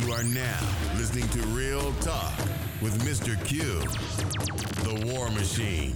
You 0.00 0.12
are 0.12 0.22
now 0.22 0.58
listening 0.96 1.28
to 1.28 1.42
Real 1.48 1.92
Talk 2.00 2.38
with 2.80 2.98
Mr. 3.04 3.36
Q, 3.44 3.80
the 4.84 5.12
War 5.12 5.28
Machine. 5.30 5.94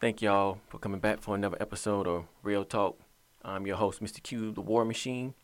Thank 0.00 0.20
y'all 0.20 0.58
for 0.68 0.78
coming 0.78 0.98
back 0.98 1.20
for 1.20 1.36
another 1.36 1.56
episode 1.60 2.08
of 2.08 2.24
Real 2.42 2.64
Talk. 2.64 2.98
I'm 3.44 3.68
your 3.68 3.76
host, 3.76 4.02
Mr. 4.02 4.20
Q, 4.20 4.50
the 4.50 4.62
War 4.62 4.84
Machine. 4.84 5.34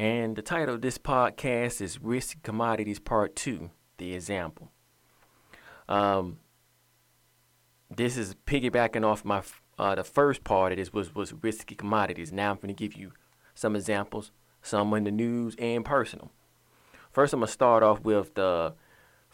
And 0.00 0.34
the 0.34 0.40
title 0.40 0.76
of 0.76 0.80
this 0.80 0.96
podcast 0.96 1.82
is 1.82 2.00
Risk 2.00 2.42
Commodities 2.42 2.98
Part 2.98 3.36
2 3.36 3.68
The 3.98 4.14
Example. 4.14 4.70
Um, 5.90 6.38
this 7.94 8.16
is 8.16 8.34
piggybacking 8.46 9.04
off 9.04 9.26
my 9.26 9.42
uh, 9.78 9.96
the 9.96 10.02
first 10.02 10.42
part 10.42 10.72
of 10.72 10.78
this 10.78 10.90
was, 10.90 11.14
was 11.14 11.34
risky 11.42 11.74
commodities. 11.74 12.32
Now 12.32 12.52
I'm 12.52 12.56
going 12.56 12.74
to 12.74 12.88
give 12.88 12.98
you 12.98 13.12
some 13.54 13.76
examples, 13.76 14.32
some 14.62 14.90
in 14.94 15.04
the 15.04 15.10
news 15.10 15.54
and 15.58 15.84
personal. 15.84 16.30
First, 17.12 17.34
I'm 17.34 17.40
going 17.40 17.48
to 17.48 17.52
start 17.52 17.82
off 17.82 18.00
with 18.00 18.32
the 18.36 18.72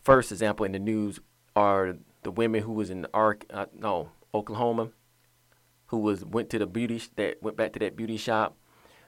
first 0.02 0.32
example 0.32 0.66
in 0.66 0.72
the 0.72 0.80
news 0.80 1.20
are 1.54 1.96
the 2.24 2.32
women 2.32 2.64
who 2.64 2.72
was 2.72 2.90
in 2.90 3.02
the 3.02 3.10
arc, 3.14 3.44
uh, 3.50 3.66
no, 3.72 4.10
Oklahoma, 4.34 4.88
who 5.86 5.98
was 5.98 6.24
went 6.24 6.50
to 6.50 6.58
the 6.58 6.66
beauty 6.66 7.00
that 7.14 7.40
went 7.40 7.56
back 7.56 7.72
to 7.74 7.78
that 7.78 7.94
beauty 7.94 8.16
shop. 8.16 8.56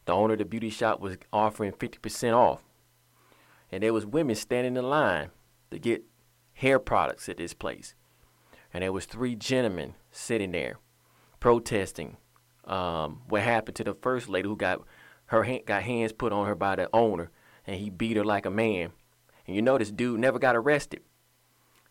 The 0.09 0.15
owner 0.15 0.33
of 0.33 0.39
the 0.39 0.47
beauty 0.47 0.71
shop 0.71 1.01
was 1.01 1.19
offering 1.35 1.73
50% 1.73 2.33
off, 2.33 2.65
and 3.71 3.83
there 3.83 3.93
was 3.93 4.07
women 4.07 4.37
standing 4.37 4.79
in 4.79 4.89
line 4.89 5.29
to 5.71 5.79
get 5.79 6.03
hair 6.55 6.79
products 6.79 7.29
at 7.29 7.37
this 7.37 7.53
place, 7.53 7.95
and 8.73 8.83
there 8.83 8.91
was 8.91 9.05
three 9.05 9.35
gentlemen 9.35 9.97
sitting 10.11 10.53
there 10.53 10.79
protesting 11.41 12.17
um, 12.65 13.21
what 13.29 13.43
happened 13.43 13.77
to 13.77 13.85
the 13.85 13.93
first 13.93 14.31
lady 14.31 14.49
who 14.49 14.57
got 14.57 14.81
her 15.27 15.43
hand, 15.43 15.67
got 15.67 15.83
hands 15.83 16.15
put 16.15 16.33
on 16.33 16.47
her 16.47 16.55
by 16.55 16.75
the 16.75 16.89
owner, 16.95 17.31
and 17.67 17.77
he 17.77 17.91
beat 17.91 18.17
her 18.17 18.25
like 18.25 18.47
a 18.47 18.51
man. 18.51 18.93
And 19.47 19.57
you 19.57 19.61
know 19.61 19.77
this 19.77 19.91
dude 19.91 20.21
never 20.21 20.39
got 20.39 20.57
arrested, 20.57 21.03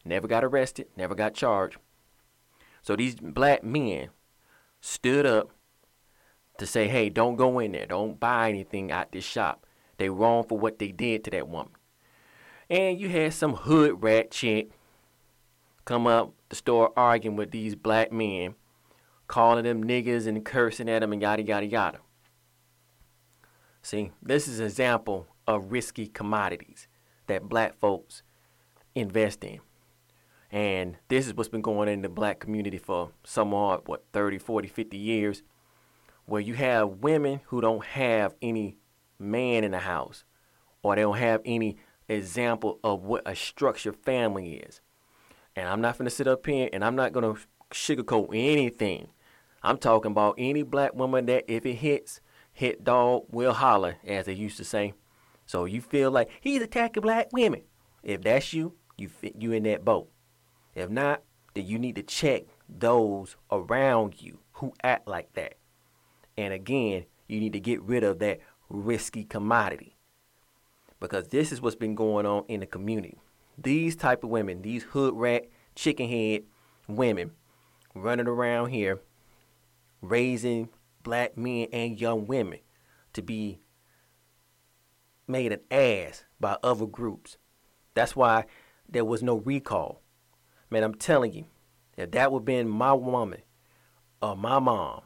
never 0.04 0.28
got 0.28 0.44
arrested, 0.44 0.88
never 0.98 1.14
got 1.14 1.36
charged. 1.36 1.78
So 2.82 2.96
these 2.96 3.14
black 3.14 3.64
men 3.64 4.10
stood 4.82 5.28
up 5.28 5.52
to 6.58 6.66
say, 6.66 6.88
hey, 6.88 7.10
don't 7.10 7.36
go 7.36 7.60
in 7.60 7.72
there. 7.72 7.86
Don't 7.86 8.20
buy 8.20 8.50
anything 8.50 8.92
out 8.92 9.12
this 9.12 9.24
shop. 9.24 9.66
They 9.98 10.10
wrong 10.10 10.44
for 10.44 10.58
what 10.58 10.80
they 10.80 10.92
did 10.92 11.24
to 11.24 11.32
that 11.32 11.48
woman. 11.48 11.72
And 12.70 13.00
you 13.00 13.10
had 13.10 13.34
some 13.34 13.56
hood 13.56 14.04
rat 14.04 14.32
chick 14.32 14.72
come 15.86 16.06
up 16.06 16.34
the 16.50 16.56
store 16.56 16.92
arguing 16.98 17.38
with 17.38 17.52
these 17.52 17.76
black 17.76 18.12
men, 18.12 18.56
calling 19.28 19.64
them 19.64 19.84
niggas 19.84 20.28
and 20.28 20.46
cursing 20.46 20.90
at 20.90 21.00
them 21.00 21.14
and 21.14 21.22
yada, 21.22 21.44
yada, 21.44 21.66
yada. 21.66 22.00
See, 23.82 24.12
this 24.22 24.48
is 24.48 24.60
an 24.60 24.66
example 24.66 25.28
of 25.48 25.72
risky 25.72 26.08
commodities 26.08 26.88
that 27.28 27.48
black 27.48 27.78
folks 27.78 28.24
invest 28.96 29.44
in. 29.44 29.60
And 30.52 30.98
this 31.10 31.28
is 31.28 31.34
what's 31.34 31.50
been 31.50 31.62
going 31.62 31.90
on 31.90 31.94
in 31.94 32.02
the 32.02 32.10
black 32.10 32.40
community 32.40 32.78
for 32.78 33.12
some 33.24 33.54
odd, 33.54 33.82
what, 33.86 34.06
30, 34.14 34.38
40, 34.38 34.68
50 34.68 34.98
years, 34.98 35.44
where 36.28 36.42
you 36.42 36.54
have 36.54 36.90
women 36.90 37.40
who 37.46 37.62
don't 37.62 37.84
have 37.86 38.36
any 38.42 38.78
man 39.18 39.64
in 39.64 39.72
the 39.72 39.80
house 39.80 40.24
or 40.84 40.96
they 40.96 41.02
don't 41.02 41.18
have 41.18 41.42
any 41.46 41.78
example 42.08 42.80
of 42.84 43.04
what 43.04 43.24
a 43.26 43.36
structured 43.36 43.96
family 43.96 44.58
is. 44.58 44.82
And 45.56 45.68
I'm 45.68 45.82
not 45.82 45.98
going 45.98 46.06
to 46.06 46.16
sit 46.16 46.28
up 46.28 46.46
here 46.46 46.70
and 46.72 46.84
I'm 46.84 46.96
not 46.96 47.14
going 47.14 47.34
to 47.36 47.42
sugarcoat 47.72 48.30
anything. 48.30 49.08
I'm 49.64 49.78
talking 49.78 50.12
about 50.12 50.36
any 50.38 50.64
black 50.64 50.94
woman 50.94 51.26
that 51.28 51.46
if 51.48 51.66
it 51.66 51.76
hits, 51.76 52.22
hit 52.54 52.84
dog 52.84 53.24
will 53.30 53.54
holler, 53.54 53.96
as 54.06 54.26
they 54.26 54.34
used 54.34 54.58
to 54.58 54.64
say. 54.64 54.94
So 55.46 55.66
you 55.66 55.82
feel 55.82 56.12
like 56.12 56.30
he's 56.42 56.62
attacking 56.62 57.02
black 57.02 57.30
women. 57.32 57.64
If 58.04 58.22
that's 58.22 58.54
you, 58.54 58.74
you 58.98 59.08
fit 59.08 59.36
you 59.40 59.54
in 59.54 59.64
that 59.64 59.86
boat. 59.86 60.10
If 60.76 60.90
not, 60.90 61.24
then 61.54 61.66
you 61.66 61.80
need 61.80 61.96
to 61.96 62.04
check 62.04 62.44
those 62.70 63.38
around 63.50 64.22
you 64.22 64.40
who 64.54 64.74
act 64.84 65.08
like 65.08 65.34
that. 65.34 65.56
And 66.38 66.54
again, 66.54 67.06
you 67.28 67.40
need 67.40 67.54
to 67.54 67.60
get 67.60 67.82
rid 67.82 68.04
of 68.04 68.20
that 68.20 68.40
risky 68.70 69.24
commodity. 69.24 69.96
Because 71.00 71.28
this 71.28 71.52
is 71.52 71.62
what's 71.62 71.76
been 71.76 71.96
going 71.96 72.26
on 72.26 72.44
in 72.48 72.60
the 72.60 72.66
community. 72.66 73.20
These 73.58 73.96
type 73.96 74.24
of 74.24 74.30
women, 74.30 74.62
these 74.62 74.84
hood 74.84 75.16
rat, 75.16 75.46
chicken 75.76 76.10
head 76.10 76.44
women 76.88 77.32
running 77.94 78.28
around 78.28 78.70
here 78.70 79.00
raising 80.02 80.70
black 81.04 81.38
men 81.38 81.68
and 81.74 82.00
young 82.00 82.26
women 82.26 82.60
to 83.14 83.22
be 83.22 83.60
made 85.28 85.52
an 85.52 85.60
ass 85.72 86.24
by 86.40 86.58
other 86.64 86.86
groups. 86.86 87.38
That's 87.94 88.16
why 88.16 88.46
there 88.88 89.06
was 89.06 89.24
no 89.24 89.38
recall. 89.38 90.02
Man, 90.70 90.84
I'm 90.84 90.96
telling 90.96 91.34
you, 91.34 91.46
if 91.98 92.12
that 92.12 92.32
would 92.32 92.42
have 92.42 92.46
been 92.46 92.70
my 92.70 92.94
woman 92.94 93.42
or 94.22 94.36
my 94.36 94.60
mom 94.60 95.02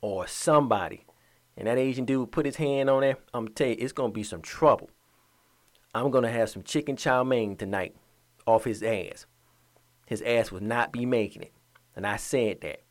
or 0.00 0.26
somebody, 0.26 1.04
and 1.56 1.66
that 1.66 1.78
Asian 1.78 2.04
dude 2.04 2.32
put 2.32 2.46
his 2.46 2.56
hand 2.56 2.90
on 2.90 3.00
there, 3.00 3.16
I'm 3.32 3.48
tell 3.48 3.68
you, 3.68 3.76
it's 3.78 3.92
gonna 3.92 4.12
be 4.12 4.22
some 4.22 4.42
trouble. 4.42 4.90
I'm 5.94 6.10
gonna 6.10 6.30
have 6.30 6.50
some 6.50 6.62
chicken 6.62 6.96
chow 6.96 7.24
mein 7.24 7.56
tonight 7.56 7.96
off 8.46 8.64
his 8.64 8.82
ass. 8.82 9.26
His 10.06 10.22
ass 10.22 10.52
will 10.52 10.62
not 10.62 10.92
be 10.92 11.06
making 11.06 11.42
it. 11.42 11.52
And 11.94 12.06
I 12.06 12.16
said 12.16 12.60
that. 12.60 12.82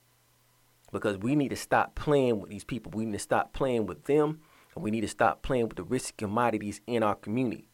Because 0.92 1.18
we 1.18 1.36
need 1.36 1.50
to 1.50 1.56
stop 1.56 1.96
playing 1.96 2.40
with 2.40 2.50
these 2.50 2.64
people. 2.64 2.92
We 2.96 3.06
need 3.06 3.14
to 3.14 3.20
stop 3.20 3.54
playing 3.54 3.86
with 3.86 4.06
them. 4.06 4.42
And 4.74 4.84
we 4.84 4.92
need 4.92 5.02
to 5.02 5.08
stop 5.08 5.42
playing 5.42 5.68
with 5.68 5.78
the 5.78 5.84
risky 5.84 6.14
commodities 6.18 6.82
in 6.88 7.04
our 7.04 7.16
community. 7.16 7.70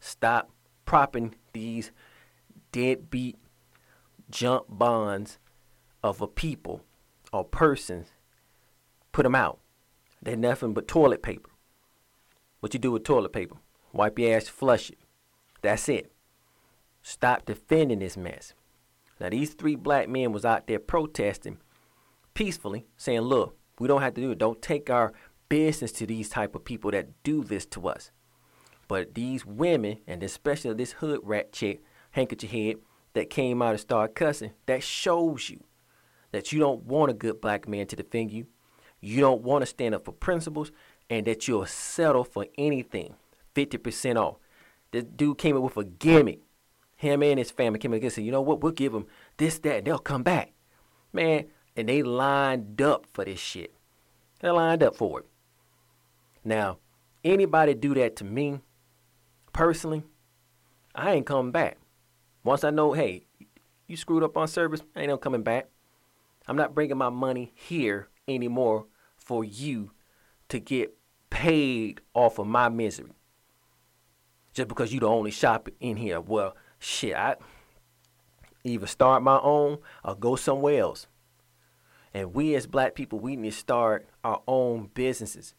Stop 0.00 0.50
propping 0.84 1.34
these 1.52 1.90
deadbeat 2.72 3.38
junk 4.30 4.66
bonds 4.68 5.38
of 6.02 6.20
a 6.20 6.26
people 6.26 6.82
or 7.32 7.44
persons, 7.44 8.08
put 9.16 9.22
them 9.22 9.34
out. 9.34 9.60
They're 10.20 10.36
nothing 10.36 10.74
but 10.74 10.86
toilet 10.86 11.22
paper. 11.22 11.48
What 12.60 12.74
you 12.74 12.78
do 12.78 12.92
with 12.92 13.04
toilet 13.04 13.32
paper? 13.32 13.56
Wipe 13.94 14.18
your 14.18 14.36
ass, 14.36 14.46
flush 14.46 14.90
it. 14.90 14.98
That's 15.62 15.88
it. 15.88 16.12
Stop 17.00 17.46
defending 17.46 18.00
this 18.00 18.18
mess. 18.18 18.52
Now 19.18 19.30
these 19.30 19.54
three 19.54 19.74
black 19.74 20.10
men 20.10 20.32
was 20.32 20.44
out 20.44 20.66
there 20.66 20.78
protesting 20.78 21.56
peacefully, 22.34 22.84
saying, 22.98 23.22
"Look, 23.22 23.56
we 23.78 23.88
don't 23.88 24.02
have 24.02 24.12
to 24.14 24.20
do 24.20 24.32
it. 24.32 24.38
Don't 24.38 24.60
take 24.60 24.90
our 24.90 25.14
business 25.48 25.92
to 25.92 26.06
these 26.06 26.28
type 26.28 26.54
of 26.54 26.66
people 26.66 26.90
that 26.90 27.22
do 27.22 27.42
this 27.42 27.64
to 27.66 27.88
us." 27.88 28.10
But 28.86 29.14
these 29.14 29.46
women, 29.46 30.00
and 30.06 30.22
especially 30.22 30.74
this 30.74 30.92
hood 30.92 31.20
rat 31.22 31.54
chick, 31.54 31.82
handkerchief 32.10 32.50
head, 32.50 32.76
that 33.14 33.30
came 33.30 33.62
out 33.62 33.70
and 33.70 33.80
started 33.80 34.14
cussing, 34.14 34.52
that 34.66 34.82
shows 34.82 35.48
you 35.48 35.64
that 36.32 36.52
you 36.52 36.58
don't 36.58 36.82
want 36.82 37.10
a 37.10 37.14
good 37.14 37.40
black 37.40 37.66
man 37.66 37.86
to 37.86 37.96
defend 37.96 38.30
you. 38.30 38.46
You 39.06 39.20
don't 39.20 39.42
want 39.42 39.62
to 39.62 39.66
stand 39.66 39.94
up 39.94 40.04
for 40.04 40.10
principles, 40.10 40.72
and 41.08 41.24
that 41.26 41.46
you'll 41.46 41.64
settle 41.66 42.24
for 42.24 42.46
anything. 42.58 43.14
50% 43.54 44.16
off. 44.16 44.38
This 44.90 45.04
dude 45.04 45.38
came 45.38 45.56
up 45.56 45.62
with 45.62 45.76
a 45.76 45.84
gimmick. 45.84 46.40
Him 46.96 47.22
and 47.22 47.38
his 47.38 47.52
family 47.52 47.78
came 47.78 47.94
up 47.94 48.02
and 48.02 48.12
said, 48.12 48.24
you 48.24 48.32
know 48.32 48.40
what, 48.40 48.60
we'll 48.60 48.72
give 48.72 48.92
them 48.92 49.06
this, 49.36 49.60
that, 49.60 49.76
and 49.76 49.86
they'll 49.86 50.00
come 50.00 50.24
back. 50.24 50.54
Man, 51.12 51.44
and 51.76 51.88
they 51.88 52.02
lined 52.02 52.82
up 52.82 53.06
for 53.12 53.24
this 53.24 53.38
shit. 53.38 53.72
They 54.40 54.50
lined 54.50 54.82
up 54.82 54.96
for 54.96 55.20
it. 55.20 55.26
Now, 56.44 56.78
anybody 57.22 57.74
do 57.74 57.94
that 57.94 58.16
to 58.16 58.24
me, 58.24 58.58
personally, 59.52 60.02
I 60.96 61.12
ain't 61.12 61.26
coming 61.26 61.52
back. 61.52 61.76
Once 62.42 62.64
I 62.64 62.70
know, 62.70 62.92
hey, 62.92 63.26
you 63.86 63.96
screwed 63.96 64.24
up 64.24 64.36
on 64.36 64.48
service, 64.48 64.82
I 64.96 65.02
ain't 65.02 65.10
no 65.10 65.16
coming 65.16 65.42
back. 65.44 65.68
I'm 66.48 66.56
not 66.56 66.74
bringing 66.74 66.98
my 66.98 67.10
money 67.10 67.52
here 67.54 68.08
anymore 68.26 68.86
for 69.26 69.44
you 69.44 69.90
to 70.48 70.58
get 70.58 70.96
paid 71.28 72.00
off 72.14 72.38
of 72.38 72.46
my 72.46 72.68
misery. 72.68 73.12
Just 74.54 74.68
because 74.68 74.92
you 74.92 75.00
the 75.00 75.08
only 75.08 75.32
shop 75.32 75.68
in 75.80 75.96
here. 75.96 76.20
Well, 76.20 76.56
shit, 76.78 77.14
I 77.14 77.36
either 78.64 78.86
start 78.86 79.22
my 79.22 79.38
own 79.42 79.78
or 80.04 80.14
go 80.14 80.36
somewhere 80.36 80.80
else. 80.80 81.08
And 82.14 82.32
we 82.32 82.54
as 82.54 82.66
black 82.66 82.94
people, 82.94 83.18
we 83.18 83.36
need 83.36 83.50
to 83.50 83.56
start 83.56 84.08
our 84.24 84.40
own 84.46 84.90
businesses. 84.94 85.54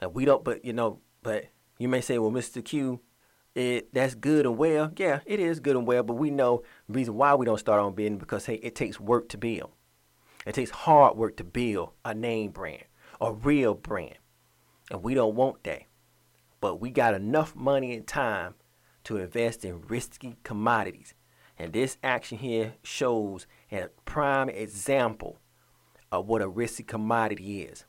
And 0.00 0.12
we 0.14 0.24
don't, 0.24 0.42
but 0.42 0.64
you 0.64 0.72
know, 0.72 0.98
but 1.22 1.44
you 1.78 1.88
may 1.88 2.00
say, 2.00 2.18
well, 2.18 2.32
Mr. 2.32 2.64
Q, 2.64 3.00
it 3.54 3.92
that's 3.94 4.14
good 4.14 4.46
and 4.46 4.58
well. 4.58 4.90
Yeah, 4.96 5.20
it 5.26 5.38
is 5.38 5.60
good 5.60 5.76
and 5.76 5.86
well, 5.86 6.02
but 6.02 6.14
we 6.14 6.30
know 6.30 6.62
the 6.88 6.94
reason 6.94 7.14
why 7.14 7.34
we 7.34 7.46
don't 7.46 7.60
start 7.60 7.78
our 7.78 7.86
own 7.86 7.94
business 7.94 8.18
because 8.18 8.46
hey, 8.46 8.54
it 8.54 8.74
takes 8.74 8.98
work 8.98 9.28
to 9.28 9.38
build. 9.38 9.70
It 10.46 10.54
takes 10.54 10.70
hard 10.70 11.16
work 11.16 11.36
to 11.36 11.44
build 11.44 11.90
a 12.04 12.14
name 12.14 12.50
brand, 12.50 12.84
a 13.20 13.32
real 13.32 13.74
brand. 13.74 14.18
And 14.90 15.02
we 15.02 15.14
don't 15.14 15.34
want 15.34 15.64
that. 15.64 15.82
but 16.60 16.80
we 16.80 16.90
got 16.90 17.12
enough 17.12 17.54
money 17.54 17.92
and 17.92 18.06
time 18.06 18.54
to 19.04 19.18
invest 19.18 19.66
in 19.66 19.82
risky 19.82 20.36
commodities. 20.44 21.12
And 21.58 21.74
this 21.74 21.98
action 22.02 22.38
here 22.38 22.76
shows 22.82 23.46
a 23.70 23.88
prime 24.06 24.48
example 24.48 25.38
of 26.10 26.26
what 26.26 26.40
a 26.40 26.48
risky 26.48 26.82
commodity 26.84 27.62
is. 27.64 27.84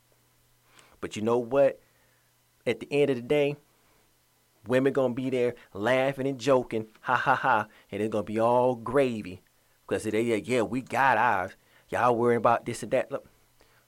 But 1.00 1.16
you 1.16 1.22
know 1.22 1.38
what? 1.38 1.80
At 2.66 2.80
the 2.80 2.88
end 2.92 3.08
of 3.08 3.16
the 3.16 3.22
day, 3.22 3.56
women 4.66 4.92
gonna 4.92 5.14
be 5.14 5.30
there 5.30 5.54
laughing 5.72 6.26
and 6.26 6.38
joking, 6.38 6.88
ha 7.00 7.16
ha 7.16 7.34
ha, 7.34 7.68
and 7.90 8.02
it's 8.02 8.12
gonna 8.12 8.24
be 8.24 8.38
all 8.38 8.74
gravy. 8.74 9.40
Because 9.88 10.04
they 10.04 10.20
yeah, 10.40 10.62
we 10.62 10.82
got 10.82 11.16
ours. 11.16 11.52
Y'all 11.88 12.14
worrying 12.14 12.38
about 12.38 12.66
this 12.66 12.82
and 12.82 12.92
that. 12.92 13.10
Look, 13.10 13.26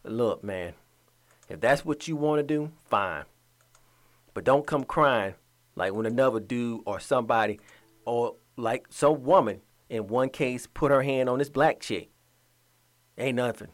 look, 0.03 0.43
man. 0.43 0.73
If 1.49 1.61
that's 1.61 1.85
what 1.85 2.07
you 2.09 2.17
want 2.17 2.41
to 2.41 2.43
do, 2.43 2.71
fine. 2.85 3.25
But 4.35 4.45
don't 4.45 4.67
come 4.67 4.85
crying 4.85 5.35
like 5.75 5.95
when 5.95 6.07
another 6.07 6.41
dude 6.41 6.83
or 6.85 7.01
somebody 7.01 7.61
or 8.05 8.37
like 8.57 8.87
some 8.91 9.25
woman 9.25 9.63
in 9.89 10.09
one 10.09 10.29
case 10.29 10.67
put 10.67 10.91
her 10.91 11.03
hand 11.03 11.29
on 11.29 11.39
this 11.39 11.49
black 11.49 11.81
chick. 11.81 12.11
Ain't 13.17 13.37
nothing. 13.37 13.69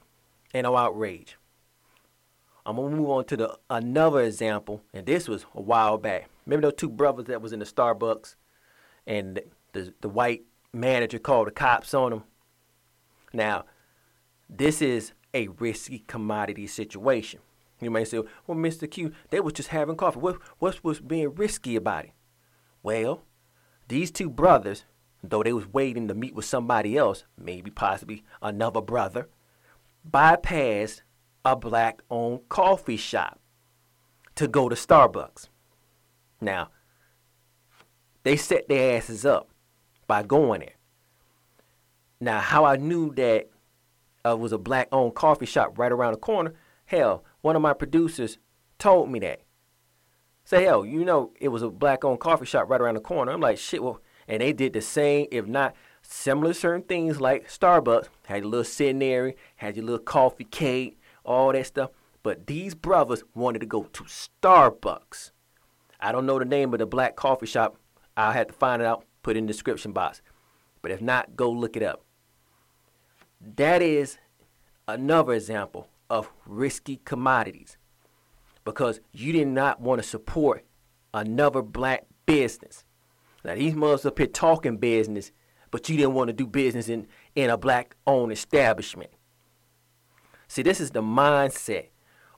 Ain't 0.54 0.64
no 0.64 0.76
outrage. 0.76 1.36
I'm 2.66 2.76
gonna 2.76 2.96
move 2.96 3.10
on 3.10 3.24
to 3.26 3.36
the 3.36 3.58
another 3.68 4.22
example, 4.22 4.82
and 4.94 5.04
this 5.04 5.28
was 5.28 5.44
a 5.54 5.60
while 5.60 5.98
back. 5.98 6.30
Remember 6.46 6.68
those 6.68 6.78
two 6.78 6.88
brothers 6.88 7.26
that 7.26 7.42
was 7.42 7.52
in 7.52 7.58
the 7.58 7.66
Starbucks, 7.66 8.36
and 9.06 9.40
the 9.72 9.92
the, 10.00 10.08
white 10.08 10.44
manager 10.72 11.18
called 11.18 11.48
the 11.48 11.50
cops 11.50 11.92
on 11.92 12.10
them. 12.10 12.24
Now, 13.34 13.64
this 14.48 14.80
is 14.80 15.12
a 15.34 15.48
risky 15.48 16.04
commodity 16.06 16.66
situation. 16.66 17.40
You 17.80 17.90
may 17.90 18.04
say, 18.04 18.22
well, 18.46 18.56
Mr. 18.56 18.90
Q, 18.90 19.12
they 19.30 19.40
was 19.40 19.52
just 19.52 19.68
having 19.68 19.96
coffee. 19.96 20.20
What, 20.20 20.38
what 20.58 20.82
was 20.84 21.00
being 21.00 21.34
risky 21.34 21.76
about 21.76 22.06
it? 22.06 22.12
Well, 22.82 23.22
these 23.88 24.10
two 24.10 24.30
brothers, 24.30 24.84
though 25.22 25.42
they 25.42 25.52
was 25.52 25.72
waiting 25.72 26.08
to 26.08 26.14
meet 26.14 26.34
with 26.34 26.44
somebody 26.44 26.96
else, 26.96 27.24
maybe 27.38 27.70
possibly 27.70 28.24
another 28.40 28.80
brother, 28.80 29.28
bypassed 30.08 31.02
a 31.44 31.56
black-owned 31.56 32.48
coffee 32.48 32.96
shop 32.96 33.40
to 34.34 34.48
go 34.48 34.68
to 34.68 34.74
Starbucks. 34.74 35.48
Now, 36.40 36.70
they 38.22 38.36
set 38.36 38.68
their 38.68 38.96
asses 38.96 39.24
up 39.26 39.50
by 40.06 40.22
going 40.22 40.60
there. 40.60 40.74
Now, 42.20 42.40
how 42.40 42.64
I 42.64 42.76
knew 42.76 43.12
that 43.14 43.50
uh, 44.26 44.36
was 44.36 44.52
a 44.52 44.58
black-owned 44.58 45.14
coffee 45.14 45.46
shop 45.46 45.78
right 45.78 45.92
around 45.92 46.12
the 46.12 46.18
corner, 46.18 46.54
hell, 46.86 47.24
one 47.44 47.56
of 47.56 47.60
my 47.60 47.74
producers 47.74 48.38
told 48.78 49.10
me 49.10 49.18
that. 49.18 49.42
Say, 50.44 50.64
hell, 50.64 50.86
you 50.86 51.04
know, 51.04 51.34
it 51.38 51.48
was 51.48 51.60
a 51.60 51.68
black-owned 51.68 52.18
coffee 52.18 52.46
shop 52.46 52.70
right 52.70 52.80
around 52.80 52.94
the 52.94 53.00
corner. 53.00 53.32
I'm 53.32 53.42
like, 53.42 53.58
shit, 53.58 53.82
well, 53.82 54.00
and 54.26 54.40
they 54.40 54.54
did 54.54 54.72
the 54.72 54.80
same, 54.80 55.26
if 55.30 55.46
not 55.46 55.74
similar 56.00 56.54
certain 56.54 56.84
things 56.84 57.20
like 57.20 57.50
Starbucks, 57.50 58.08
had 58.24 58.44
your 58.44 58.50
little 58.50 59.02
area, 59.02 59.34
had 59.56 59.76
your 59.76 59.84
little 59.84 59.98
coffee 59.98 60.44
cake, 60.44 60.98
all 61.22 61.52
that 61.52 61.66
stuff. 61.66 61.90
But 62.22 62.46
these 62.46 62.74
brothers 62.74 63.22
wanted 63.34 63.58
to 63.58 63.66
go 63.66 63.82
to 63.82 64.04
Starbucks. 64.04 65.32
I 66.00 66.12
don't 66.12 66.24
know 66.24 66.38
the 66.38 66.46
name 66.46 66.72
of 66.72 66.78
the 66.78 66.86
black 66.86 67.14
coffee 67.14 67.44
shop. 67.44 67.76
I'll 68.16 68.32
have 68.32 68.46
to 68.46 68.54
find 68.54 68.80
it 68.80 68.86
out, 68.86 69.04
put 69.22 69.36
it 69.36 69.40
in 69.40 69.46
the 69.46 69.52
description 69.52 69.92
box. 69.92 70.22
But 70.80 70.92
if 70.92 71.02
not, 71.02 71.36
go 71.36 71.50
look 71.50 71.76
it 71.76 71.82
up. 71.82 72.04
That 73.38 73.82
is 73.82 74.16
another 74.88 75.34
example 75.34 75.88
of 76.10 76.30
risky 76.46 77.00
commodities 77.04 77.76
because 78.64 79.00
you 79.12 79.32
did 79.32 79.48
not 79.48 79.80
want 79.80 80.02
to 80.02 80.08
support 80.08 80.64
another 81.12 81.62
black 81.62 82.06
business. 82.26 82.84
Now 83.44 83.54
these 83.54 83.74
mothers 83.74 84.06
up 84.06 84.18
here 84.18 84.26
talking 84.26 84.78
business, 84.78 85.32
but 85.70 85.88
you 85.88 85.96
didn't 85.96 86.14
want 86.14 86.28
to 86.28 86.32
do 86.32 86.46
business 86.46 86.88
in, 86.88 87.06
in 87.34 87.50
a 87.50 87.56
black 87.56 87.96
owned 88.06 88.32
establishment. 88.32 89.10
See, 90.48 90.62
this 90.62 90.80
is 90.80 90.92
the 90.92 91.02
mindset 91.02 91.88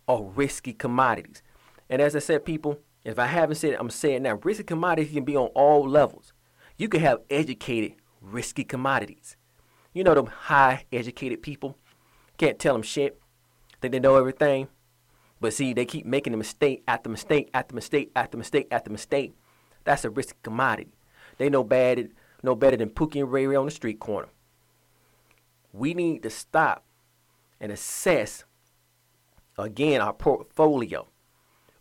of 0.08 0.36
risky 0.36 0.72
commodities. 0.72 1.42
And 1.88 2.00
as 2.02 2.16
I 2.16 2.20
said, 2.20 2.44
people, 2.44 2.80
if 3.04 3.18
I 3.18 3.26
haven't 3.26 3.56
said 3.56 3.74
it, 3.74 3.78
I'm 3.78 3.90
saying 3.90 4.22
now, 4.22 4.40
risky 4.42 4.64
commodities 4.64 5.12
can 5.12 5.24
be 5.24 5.36
on 5.36 5.48
all 5.48 5.88
levels. 5.88 6.32
You 6.76 6.88
can 6.88 7.00
have 7.00 7.20
educated 7.30 7.94
risky 8.20 8.64
commodities. 8.64 9.36
You 9.92 10.04
know 10.04 10.14
them 10.14 10.26
high 10.26 10.84
educated 10.92 11.42
people. 11.42 11.78
Can't 12.36 12.58
tell 12.58 12.74
them 12.74 12.82
shit. 12.82 13.20
Think 13.86 14.02
they 14.02 14.08
know 14.08 14.16
everything. 14.16 14.66
But 15.40 15.52
see, 15.52 15.72
they 15.72 15.84
keep 15.84 16.06
making 16.06 16.32
the 16.32 16.36
mistake 16.36 16.82
after 16.88 17.08
mistake 17.08 17.50
after 17.54 17.72
mistake 17.72 18.10
after 18.16 18.36
mistake 18.36 18.66
after 18.72 18.90
mistake. 18.90 19.36
That's 19.84 20.04
a 20.04 20.10
risky 20.10 20.36
commodity. 20.42 20.90
They 21.38 21.48
know 21.48 21.62
bad, 21.62 22.08
no 22.42 22.56
better 22.56 22.76
than 22.76 22.90
Pookie 22.90 23.20
and 23.20 23.30
Ray 23.30 23.46
Ray 23.46 23.54
on 23.54 23.64
the 23.64 23.70
street 23.70 24.00
corner. 24.00 24.26
We 25.72 25.94
need 25.94 26.24
to 26.24 26.30
stop 26.30 26.84
and 27.60 27.70
assess 27.70 28.44
again 29.56 30.00
our 30.00 30.12
portfolio 30.12 31.06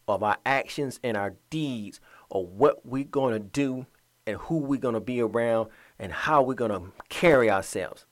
of 0.07 0.21
our 0.21 0.37
actions 0.45 0.99
and 1.03 1.17
our 1.17 1.33
deeds 1.49 1.99
of 2.29 2.49
what 2.49 2.85
we're 2.85 3.03
going 3.03 3.33
to 3.33 3.39
do 3.39 3.87
and 4.27 4.37
who 4.37 4.59
we're 4.59 4.79
going 4.79 4.93
to 4.93 4.99
be 4.99 5.21
around 5.21 5.69
and 5.97 6.11
how 6.11 6.43
we're 6.43 6.53
going 6.53 6.69
to 6.69 6.91
carry 7.09 7.49
ourselves. 7.49 8.05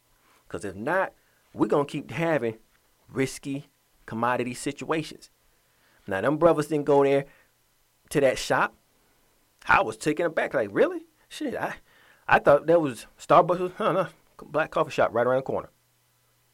Because 0.48 0.66
if 0.66 0.74
not, 0.74 1.14
we're 1.54 1.68
going 1.68 1.86
to 1.86 1.92
keep 1.92 2.10
having 2.10 2.58
risky 3.08 3.68
commodity 4.06 4.54
situations. 4.54 5.30
Now, 6.08 6.22
them 6.22 6.38
brothers 6.38 6.68
didn't 6.68 6.86
go 6.86 7.04
there 7.04 7.26
to 8.10 8.22
that 8.22 8.38
shop. 8.38 8.76
I 9.68 9.82
was 9.82 9.98
taken 9.98 10.26
aback. 10.26 10.54
Like, 10.54 10.70
really? 10.72 11.06
Shit, 11.30 11.56
I, 11.56 11.76
I 12.28 12.40
thought 12.40 12.68
that 12.68 12.82
was 12.82 13.08
Starbucks, 13.20 13.60
was, 13.60 13.72
huh, 13.78 13.92
no, 13.92 14.08
black 14.38 14.72
coffee 14.72 14.92
shop 14.92 15.12
right 15.14 15.26
around 15.26 15.38
the 15.38 15.44
corner. 15.44 15.70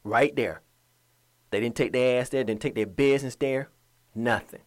Right 0.04 0.34
there. 0.34 0.62
They 1.50 1.60
didn't 1.60 1.76
take 1.76 1.92
their 1.92 2.20
ass 2.20 2.28
there, 2.28 2.44
didn't 2.44 2.62
take 2.62 2.76
their 2.76 2.86
business 2.86 3.36
there. 3.36 3.70
Nothing. 4.14 4.62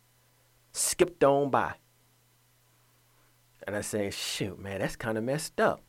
Skipped 0.74 1.24
on 1.24 1.50
by. 1.50 1.74
And 3.66 3.76
I 3.76 3.82
say, 3.82 4.10
shoot, 4.10 4.60
man, 4.60 4.82
that's 4.82 4.98
kind 4.98 5.18
of 5.18 5.24
messed 5.24 5.60
up. 5.60 5.82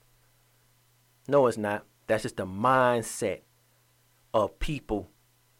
No, 1.26 1.47
it's 1.47 1.58
not. 1.58 1.85
That's 2.06 2.23
just 2.23 2.37
the 2.37 2.47
mindset 2.47 3.40
of 4.32 4.58
people 4.58 5.11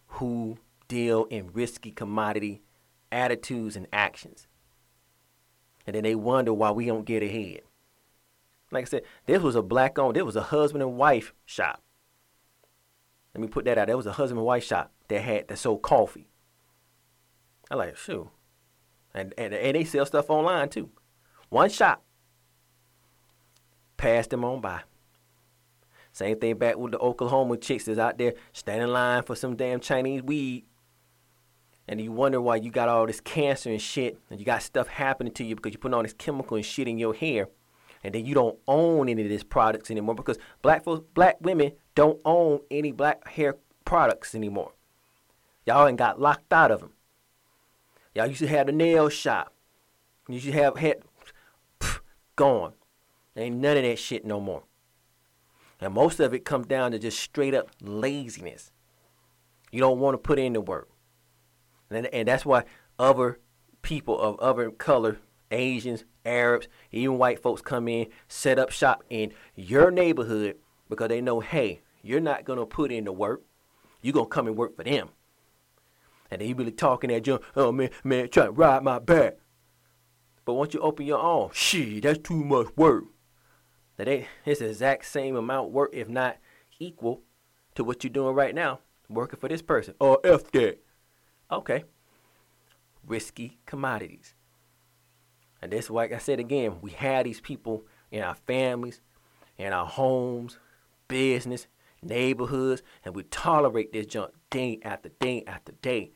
who 0.07 0.59
deal 0.89 1.25
in 1.25 1.53
risky 1.53 1.91
commodity 1.91 2.63
attitudes 3.11 3.77
and 3.77 3.87
actions. 3.93 4.47
And 5.87 5.95
then 5.95 6.03
they 6.03 6.15
wonder 6.15 6.53
why 6.53 6.71
we 6.71 6.87
don't 6.87 7.05
get 7.05 7.23
ahead. 7.23 7.61
Like 8.71 8.87
I 8.87 8.89
said, 8.89 9.03
this 9.27 9.43
was 9.43 9.55
a 9.55 9.63
black 9.63 9.99
owned, 9.99 10.17
this 10.17 10.25
was 10.25 10.37
a 10.37 10.43
husband 10.43 10.83
and 10.83 10.97
wife 10.97 11.33
shop. 11.45 11.83
Let 13.35 13.41
me 13.41 13.49
put 13.49 13.65
that 13.65 13.79
out. 13.79 13.89
That 13.89 13.97
was 13.97 14.07
a 14.07 14.13
husband 14.13 14.39
and 14.39 14.47
wife 14.47 14.65
shop 14.65 14.93
that 15.09 15.21
had 15.21 15.49
that 15.49 15.59
sold 15.59 15.83
coffee. 15.83 16.29
I 17.71 17.75
like, 17.75 17.97
shoot. 17.97 18.29
And, 19.13 19.33
and 19.39 19.55
and 19.55 19.77
they 19.77 19.85
sell 19.85 20.07
stuff 20.07 20.31
online 20.31 20.69
too. 20.69 20.91
One 21.49 21.71
shop. 21.71 22.03
Passed 23.97 24.31
them 24.31 24.45
on 24.45 24.61
by. 24.61 24.83
Same 26.13 26.39
thing 26.39 26.57
back 26.57 26.77
with 26.77 26.93
the 26.93 26.99
Oklahoma 26.99 27.57
chicks 27.57 27.85
that's 27.85 27.99
out 27.99 28.19
there 28.19 28.35
standing 28.53 28.89
in 28.89 28.93
line 28.93 29.23
for 29.23 29.35
some 29.35 29.57
damn 29.57 29.81
Chinese 29.81 30.23
weed. 30.23 30.65
And 31.87 32.01
you 32.01 32.13
wonder 32.13 32.41
why 32.41 32.57
you 32.57 32.71
got 32.71 32.89
all 32.89 33.07
this 33.07 33.21
cancer 33.21 33.71
and 33.71 33.81
shit, 33.81 34.19
and 34.31 34.41
you 34.41 34.47
got 34.47 34.63
stuff 34.63 34.89
happening 34.89 35.33
to 35.35 35.45
you 35.45 35.55
because 35.55 35.73
you're 35.73 35.81
putting 35.81 35.95
all 35.95 36.03
this 36.03 36.15
chemical 36.15 36.57
and 36.57 36.65
shit 36.65 36.89
in 36.89 36.97
your 36.99 37.13
hair, 37.13 37.49
and 38.03 38.15
then 38.15 38.25
you 38.25 38.35
don't 38.35 38.59
own 38.67 39.09
any 39.09 39.23
of 39.23 39.29
these 39.29 39.45
products 39.45 39.91
anymore 39.91 40.15
because 40.15 40.39
black 40.63 40.85
folks, 40.85 41.07
black 41.13 41.37
women 41.41 41.73
don't 41.95 42.21
own 42.25 42.61
any 42.71 42.91
black 42.91 43.29
hair 43.29 43.57
products 43.85 44.35
anymore. 44.35 44.73
Y'all 45.67 45.87
ain't 45.87 45.99
got 45.99 46.21
locked 46.21 46.53
out 46.53 46.71
of 46.71 46.81
them. 46.81 46.93
Y'all 48.15 48.27
used 48.27 48.41
to 48.41 48.47
have 48.47 48.67
the 48.67 48.73
nail 48.73 49.09
shop. 49.09 49.53
You 50.29 50.35
used 50.35 50.47
to 50.47 50.53
have 50.53 50.75
pff, 50.75 52.01
gone. 52.37 52.73
Ain't 53.37 53.57
none 53.57 53.77
of 53.77 53.83
that 53.83 53.99
shit 53.99 54.25
no 54.25 54.41
more. 54.41 54.63
And 55.81 55.93
most 55.93 56.21
of 56.21 56.33
it 56.33 56.45
comes 56.45 56.67
down 56.67 56.93
to 56.93 56.99
just 56.99 57.19
straight 57.19 57.55
up 57.55 57.71
laziness. 57.83 58.71
You 59.73 59.81
don't 59.81 59.99
want 59.99 60.15
to 60.15 60.19
put 60.19 60.39
in 60.39 60.53
the 60.53 60.61
work. 60.61 60.89
And, 61.95 62.07
and 62.07 62.29
that's 62.29 62.45
why 62.45 62.65
other 62.99 63.41
people 63.83 64.19
of 64.19 64.39
other 64.41 64.71
color, 64.71 65.19
Asians, 65.51 66.05
Arabs, 66.25 66.69
even 66.91 67.19
white 67.19 67.43
folks 67.43 67.63
come 67.63 67.89
in, 67.89 68.07
set 68.29 68.59
up 68.59 68.71
shop 68.71 69.05
in 69.11 69.33
your 69.55 69.91
neighborhood 69.91 70.57
because 70.89 71.09
they 71.09 71.21
know, 71.21 71.41
hey, 71.41 71.81
you're 72.03 72.21
not 72.21 72.45
to 72.59 72.67
put 72.67 72.93
in 72.93 73.05
the 73.05 73.13
work. 73.13 73.43
You're 74.03 74.13
to 74.27 74.31
come 74.31 74.47
and 74.47 74.57
work 74.57 74.77
for 74.77 74.85
them. 74.85 75.09
And 76.31 76.41
they 76.41 76.53
really 76.53 76.73
talking 76.73 77.13
at 77.13 77.27
you, 77.27 77.41
oh 77.57 77.73
man, 77.73 77.91
man, 78.03 78.29
trying 78.29 78.47
to 78.47 78.53
ride 78.53 78.83
my 78.83 78.99
back. 78.99 79.37
But 80.45 80.55
once 80.55 80.75
you 80.75 80.81
open 80.81 81.07
your 81.07 81.21
own, 81.21 81.51
shit, 81.53 82.03
that's 82.03 82.19
too 82.19 82.45
much 82.45 82.69
work. 82.77 83.05
That 83.97 84.09
ain't 84.09 84.27
it's 84.45 84.61
the 84.61 84.69
exact 84.69 85.07
same 85.07 85.37
amount 85.37 85.71
work, 85.71 85.91
if 85.93 86.09
not 86.09 86.39
equal, 86.79 87.23
to 87.77 87.85
what 87.85 88.05
you're 88.05 88.13
doing 88.13 88.35
right 88.35 88.55
now, 88.55 88.81
working 89.09 89.39
for 89.39 89.49
this 89.49 89.63
person. 89.63 89.95
Or 90.01 90.21
oh, 90.25 90.35
F 90.35 90.51
that. 90.53 90.81
Okay. 91.55 91.85
Risky 93.07 93.59
commodities. 93.65 94.35
And 95.63 95.73
this, 95.73 95.89
like 95.89 96.13
I 96.13 96.19
said 96.19 96.41
again, 96.41 96.79
we 96.83 96.91
have 96.93 97.25
these 97.25 97.41
people 97.41 97.85
in 98.11 98.23
our 98.23 98.35
families, 98.35 99.01
in 99.57 99.73
our 99.73 99.87
homes, 99.87 100.59
business, 101.09 101.67
neighborhoods, 102.03 102.83
and 103.05 103.15
we 103.15 103.23
tolerate 103.25 103.93
this 103.93 104.07
junk 104.07 104.33
day 104.51 104.81
after 104.83 105.11
day 105.21 105.45
after 105.47 105.73
day. 105.73 106.13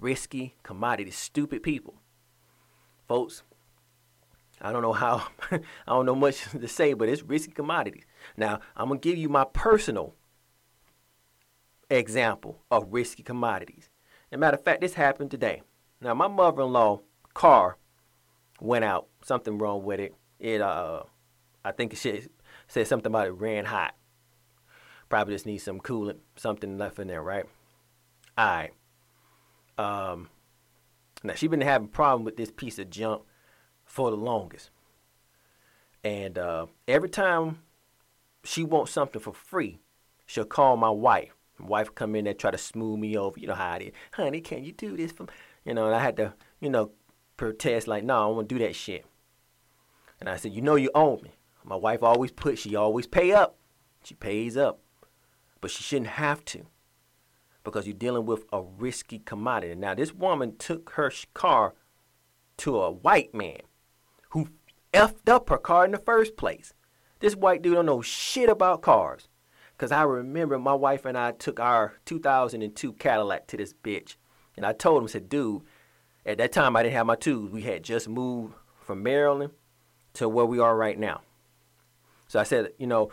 Risky 0.00 0.56
commodities, 0.62 1.16
stupid 1.16 1.62
people. 1.62 1.94
Folks, 3.06 3.42
I 4.60 4.72
don't 4.72 4.82
know 4.82 4.92
how, 4.92 5.28
I 5.50 5.60
don't 5.86 6.06
know 6.06 6.14
much 6.14 6.50
to 6.50 6.68
say, 6.68 6.94
but 6.94 7.08
it's 7.08 7.22
risky 7.22 7.52
commodities. 7.52 8.04
Now, 8.36 8.60
I'm 8.76 8.88
going 8.88 9.00
to 9.00 9.08
give 9.08 9.18
you 9.18 9.28
my 9.28 9.44
personal 9.44 10.14
example 11.88 12.62
of 12.70 12.88
risky 12.90 13.22
commodities. 13.22 13.88
A 14.34 14.36
matter 14.36 14.56
of 14.56 14.64
fact, 14.64 14.80
this 14.80 14.94
happened 14.94 15.30
today. 15.30 15.62
Now, 16.00 16.12
my 16.12 16.26
mother 16.26 16.62
in 16.62 16.72
law 16.72 17.02
car 17.34 17.78
went 18.60 18.84
out, 18.84 19.06
something 19.22 19.58
wrong 19.58 19.84
with 19.84 20.00
it. 20.00 20.12
It, 20.40 20.60
uh, 20.60 21.04
I 21.64 21.70
think 21.70 21.94
it 21.94 22.28
said 22.66 22.86
something 22.88 23.12
about 23.12 23.28
it 23.28 23.30
ran 23.30 23.64
hot. 23.66 23.94
Probably 25.08 25.36
just 25.36 25.46
needs 25.46 25.62
some 25.62 25.78
coolant, 25.78 26.18
something 26.34 26.76
left 26.76 26.98
in 26.98 27.06
there, 27.06 27.22
right? 27.22 27.44
All 28.36 28.44
right. 28.44 28.72
Um, 29.78 30.30
now 31.22 31.34
she 31.34 31.46
been 31.46 31.60
having 31.60 31.86
problem 31.86 32.24
with 32.24 32.36
this 32.36 32.50
piece 32.50 32.80
of 32.80 32.90
junk 32.90 33.22
for 33.84 34.10
the 34.10 34.16
longest, 34.16 34.70
and 36.02 36.36
uh, 36.38 36.66
every 36.88 37.08
time 37.08 37.62
she 38.42 38.64
wants 38.64 38.90
something 38.90 39.20
for 39.20 39.32
free, 39.32 39.78
she'll 40.26 40.44
call 40.44 40.76
my 40.76 40.90
wife. 40.90 41.36
Wife 41.60 41.94
come 41.94 42.16
in 42.16 42.24
there 42.24 42.34
try 42.34 42.50
to 42.50 42.58
smooth 42.58 42.98
me 42.98 43.16
over. 43.16 43.38
You 43.38 43.46
know 43.46 43.54
how 43.54 43.76
it 43.76 43.82
is, 43.82 43.92
honey. 44.12 44.40
Can 44.40 44.64
you 44.64 44.72
do 44.72 44.96
this 44.96 45.12
for? 45.12 45.24
Me? 45.24 45.28
You 45.64 45.74
know, 45.74 45.86
and 45.86 45.94
I 45.94 46.00
had 46.00 46.16
to, 46.16 46.34
you 46.60 46.68
know, 46.68 46.90
protest 47.36 47.88
like, 47.88 48.04
no, 48.04 48.14
I 48.14 48.20
don't 48.20 48.36
want 48.36 48.48
to 48.48 48.54
do 48.54 48.64
that 48.64 48.74
shit. 48.74 49.06
And 50.20 50.28
I 50.28 50.36
said, 50.36 50.52
you 50.52 50.62
know, 50.62 50.74
you 50.76 50.90
owe 50.94 51.18
me. 51.18 51.30
My 51.64 51.76
wife 51.76 52.02
always 52.02 52.30
put, 52.30 52.58
she 52.58 52.76
always 52.76 53.06
pay 53.06 53.32
up. 53.32 53.56
She 54.02 54.14
pays 54.14 54.56
up. 54.56 54.80
But 55.60 55.70
she 55.70 55.82
shouldn't 55.82 56.10
have 56.10 56.44
to 56.46 56.66
because 57.64 57.86
you're 57.86 57.94
dealing 57.94 58.26
with 58.26 58.44
a 58.52 58.62
risky 58.62 59.18
commodity. 59.18 59.74
Now, 59.74 59.94
this 59.94 60.12
woman 60.12 60.56
took 60.56 60.90
her 60.90 61.10
car 61.32 61.74
to 62.58 62.80
a 62.80 62.90
white 62.90 63.34
man 63.34 63.60
who 64.30 64.48
effed 64.92 65.28
up 65.28 65.48
her 65.48 65.58
car 65.58 65.86
in 65.86 65.92
the 65.92 65.98
first 65.98 66.36
place. 66.36 66.74
This 67.20 67.34
white 67.34 67.62
dude 67.62 67.74
don't 67.74 67.86
know 67.86 68.02
shit 68.02 68.50
about 68.50 68.82
cars. 68.82 69.28
Because 69.84 69.92
I 69.92 70.04
remember 70.04 70.58
my 70.58 70.72
wife 70.72 71.04
and 71.04 71.18
I 71.18 71.32
took 71.32 71.60
our 71.60 71.92
2002 72.06 72.94
Cadillac 72.94 73.46
to 73.48 73.58
this 73.58 73.74
bitch. 73.74 74.16
And 74.56 74.64
I 74.64 74.72
told 74.72 75.02
him, 75.02 75.08
said, 75.08 75.28
dude, 75.28 75.60
at 76.24 76.38
that 76.38 76.52
time 76.52 76.74
I 76.74 76.82
didn't 76.82 76.94
have 76.94 77.04
my 77.04 77.16
tools. 77.16 77.50
We 77.50 77.60
had 77.60 77.82
just 77.82 78.08
moved 78.08 78.54
from 78.80 79.02
Maryland 79.02 79.52
to 80.14 80.26
where 80.26 80.46
we 80.46 80.58
are 80.58 80.74
right 80.74 80.98
now. 80.98 81.20
So 82.28 82.40
I 82.40 82.44
said, 82.44 82.72
you 82.78 82.86
know, 82.86 83.10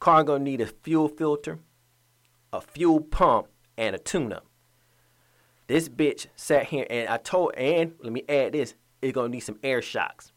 car 0.00 0.24
gonna 0.24 0.42
need 0.42 0.62
a 0.62 0.66
fuel 0.66 1.08
filter, 1.08 1.58
a 2.54 2.62
fuel 2.62 3.02
pump, 3.02 3.48
and 3.76 3.94
a 3.94 3.98
tune-up. 3.98 4.46
This 5.66 5.90
bitch 5.90 6.28
sat 6.36 6.64
here 6.68 6.86
and 6.88 7.06
I 7.06 7.18
told, 7.18 7.52
and 7.54 7.96
let 8.02 8.14
me 8.14 8.22
add 8.30 8.54
this, 8.54 8.76
it's 9.02 9.12
gonna 9.12 9.28
need 9.28 9.40
some 9.40 9.58
air 9.62 9.82
shocks. 9.82 10.32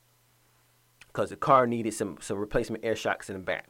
Cause 1.13 1.29
the 1.29 1.37
car 1.37 1.65
needed 1.65 1.93
some 1.93 2.17
some 2.19 2.37
replacement 2.37 2.83
air 2.83 2.97
shocks 2.97 3.29
in 3.29 3.37
the 3.37 3.41
back. 3.41 3.69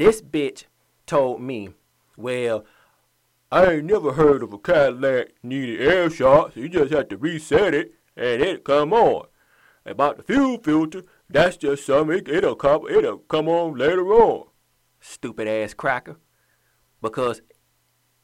This 0.00 0.22
bitch 0.22 0.64
told 1.04 1.42
me, 1.42 1.74
well, 2.16 2.64
I 3.52 3.66
ain't 3.66 3.84
never 3.84 4.12
heard 4.12 4.42
of 4.42 4.50
a 4.50 4.58
Cadillac 4.58 5.32
needed 5.42 5.78
air 5.78 6.08
shocks. 6.08 6.56
You 6.56 6.70
just 6.70 6.90
have 6.90 7.08
to 7.08 7.18
reset 7.18 7.74
it 7.74 7.92
and 8.16 8.40
it 8.40 8.64
come 8.64 8.94
on. 8.94 9.26
About 9.84 10.16
the 10.16 10.22
fuel 10.22 10.56
filter, 10.56 11.02
that's 11.28 11.58
just 11.58 11.84
something, 11.84 12.16
it, 12.16 12.28
it'll, 12.28 12.56
come, 12.56 12.86
it'll 12.88 13.18
come 13.18 13.46
on 13.46 13.76
later 13.76 14.06
on. 14.06 14.46
Stupid 15.00 15.46
ass 15.46 15.74
cracker. 15.74 16.16
Because 17.02 17.42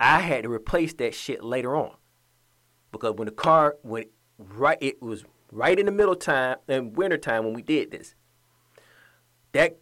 I 0.01 0.21
had 0.21 0.45
to 0.45 0.51
replace 0.51 0.95
that 0.95 1.15
shit 1.15 1.45
later 1.45 1.77
on. 1.77 1.95
Because 2.91 3.17
when 3.17 3.27
the 3.27 3.33
car 3.33 3.77
went 3.83 4.09
right, 4.39 4.79
it 4.81 5.03
was 5.03 5.27
right 5.53 5.79
in 5.79 5.85
the 5.85 5.93
middle 5.93 6.17
time, 6.17 6.57
in 6.69 6.95
winter 6.95 7.19
time 7.19 7.45
when 7.45 7.53
we 7.53 7.61
did 7.61 7.91
this. 7.91 8.15
That, 9.53 9.79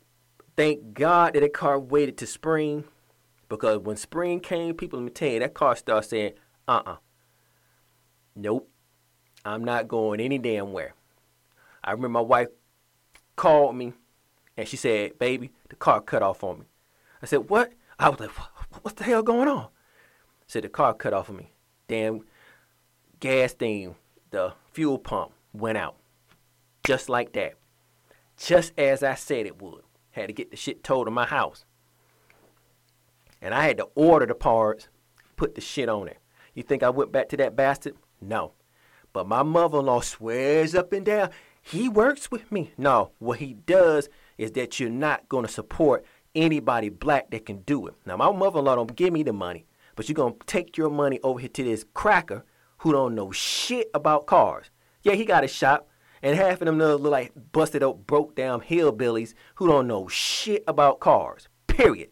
thank 0.56 0.94
God 0.94 1.34
that 1.34 1.40
the 1.40 1.48
car 1.48 1.78
waited 1.78 2.16
to 2.18 2.26
spring. 2.26 2.84
Because 3.48 3.78
when 3.78 3.96
spring 3.96 4.40
came, 4.40 4.74
people, 4.74 5.00
me 5.00 5.10
tell 5.10 5.28
you, 5.28 5.40
that 5.40 5.54
car 5.54 5.76
started 5.76 6.08
saying, 6.08 6.32
uh 6.66 6.82
uh 6.86 6.96
Nope. 8.34 8.68
I'm 9.44 9.62
not 9.62 9.88
going 9.88 10.20
any 10.20 10.38
damn 10.38 10.72
where. 10.72 10.94
I 11.82 11.90
remember 11.92 12.08
my 12.08 12.20
wife 12.20 12.48
called 13.36 13.76
me 13.76 13.92
and 14.56 14.66
she 14.66 14.76
said, 14.76 15.18
Baby, 15.18 15.52
the 15.68 15.76
car 15.76 16.00
cut 16.00 16.22
off 16.22 16.42
on 16.42 16.60
me. 16.60 16.64
I 17.22 17.26
said, 17.26 17.50
What? 17.50 17.72
I 17.98 18.08
was 18.08 18.20
like, 18.20 18.30
What 18.82 18.96
the 18.96 19.04
hell 19.04 19.22
going 19.22 19.48
on? 19.48 19.64
I 19.66 20.46
said, 20.46 20.64
The 20.64 20.68
car 20.68 20.94
cut 20.94 21.12
off 21.12 21.28
on 21.28 21.36
me. 21.36 21.52
Damn 21.86 22.22
gas 23.24 23.54
thing, 23.54 23.94
the 24.30 24.52
fuel 24.72 24.98
pump 24.98 25.32
went 25.54 25.78
out. 25.78 25.96
Just 26.84 27.08
like 27.08 27.32
that. 27.32 27.54
Just 28.36 28.72
as 28.76 29.02
I 29.02 29.14
said 29.14 29.46
it 29.46 29.62
would. 29.62 29.83
Had 30.14 30.26
to 30.28 30.32
get 30.32 30.50
the 30.50 30.56
shit 30.56 30.82
towed 30.82 31.06
to 31.06 31.10
my 31.10 31.26
house. 31.26 31.64
And 33.40 33.54
I 33.54 33.66
had 33.66 33.76
to 33.76 33.88
order 33.94 34.26
the 34.26 34.34
parts, 34.34 34.88
put 35.36 35.54
the 35.54 35.60
shit 35.60 35.88
on 35.88 36.08
it. 36.08 36.18
You 36.54 36.62
think 36.62 36.82
I 36.82 36.90
went 36.90 37.12
back 37.12 37.28
to 37.28 37.36
that 37.36 37.56
bastard? 37.56 37.94
No. 38.20 38.52
But 39.12 39.28
my 39.28 39.42
mother 39.42 39.78
in 39.78 39.86
law 39.86 40.00
swears 40.00 40.74
up 40.74 40.92
and 40.92 41.04
down 41.04 41.30
he 41.66 41.88
works 41.88 42.30
with 42.30 42.52
me. 42.52 42.72
No, 42.76 43.12
what 43.18 43.38
he 43.38 43.54
does 43.54 44.10
is 44.36 44.52
that 44.52 44.78
you're 44.78 44.90
not 44.90 45.28
going 45.30 45.46
to 45.46 45.50
support 45.50 46.04
anybody 46.34 46.90
black 46.90 47.30
that 47.30 47.46
can 47.46 47.62
do 47.62 47.86
it. 47.86 47.94
Now, 48.04 48.18
my 48.18 48.30
mother-in-law 48.30 48.74
don't 48.74 48.94
give 48.94 49.14
me 49.14 49.22
the 49.22 49.32
money, 49.32 49.64
but 49.96 50.06
you're 50.06 50.14
going 50.14 50.34
to 50.34 50.46
take 50.46 50.76
your 50.76 50.90
money 50.90 51.20
over 51.22 51.40
here 51.40 51.48
to 51.48 51.64
this 51.64 51.86
cracker 51.94 52.44
who 52.78 52.92
don't 52.92 53.14
know 53.14 53.30
shit 53.30 53.88
about 53.94 54.26
cars. 54.26 54.66
Yeah, 55.02 55.14
he 55.14 55.24
got 55.24 55.42
a 55.42 55.48
shop, 55.48 55.88
and 56.24 56.36
half 56.36 56.62
of 56.62 56.66
them 56.66 56.78
look 56.78 57.02
like 57.02 57.32
busted 57.52 57.82
up, 57.82 58.06
broke 58.06 58.34
down 58.34 58.62
hillbillies 58.62 59.34
who 59.56 59.68
don't 59.68 59.86
know 59.86 60.08
shit 60.08 60.64
about 60.66 60.98
cars. 60.98 61.48
Period. 61.66 62.08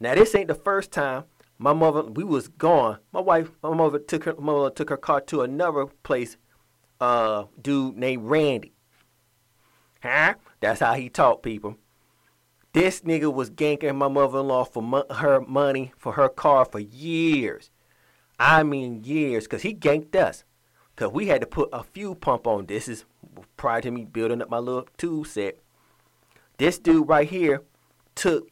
Now, 0.00 0.16
this 0.16 0.34
ain't 0.34 0.48
the 0.48 0.54
first 0.56 0.90
time 0.90 1.24
my 1.58 1.72
mother 1.72 2.02
we 2.02 2.24
was 2.24 2.48
gone. 2.48 2.98
My 3.12 3.20
wife, 3.20 3.52
my 3.62 3.72
mother 3.72 4.00
took 4.00 4.24
her 4.24 4.34
mother 4.34 4.68
took 4.70 4.90
her 4.90 4.96
car 4.96 5.20
to 5.22 5.42
another 5.42 5.86
place 5.86 6.36
uh, 7.00 7.44
dude 7.62 7.96
named 7.96 8.24
Randy. 8.24 8.72
Huh? 10.02 10.34
That's 10.58 10.80
how 10.80 10.94
he 10.94 11.08
talked, 11.08 11.44
people. 11.44 11.76
This 12.72 13.02
nigga 13.02 13.32
was 13.32 13.48
ganking 13.48 13.94
my 13.94 14.08
mother-in-law 14.08 14.64
for 14.64 14.82
mo- 14.82 15.06
her 15.08 15.40
money 15.40 15.92
for 15.96 16.12
her 16.14 16.28
car 16.28 16.64
for 16.64 16.80
years. 16.80 17.70
I 18.40 18.64
mean 18.64 19.04
years, 19.04 19.44
because 19.44 19.62
he 19.62 19.72
ganked 19.72 20.16
us. 20.16 20.42
Because 20.96 21.12
we 21.12 21.26
had 21.26 21.42
to 21.42 21.46
put 21.46 21.68
a 21.74 21.84
fuel 21.84 22.14
pump 22.14 22.46
on. 22.46 22.66
This 22.66 22.88
is 22.88 23.04
prior 23.58 23.82
to 23.82 23.90
me 23.90 24.06
building 24.06 24.40
up 24.40 24.48
my 24.48 24.58
little 24.58 24.88
tool 24.96 25.24
set. 25.24 25.58
This 26.56 26.78
dude 26.78 27.06
right 27.06 27.28
here 27.28 27.62
took 28.14 28.48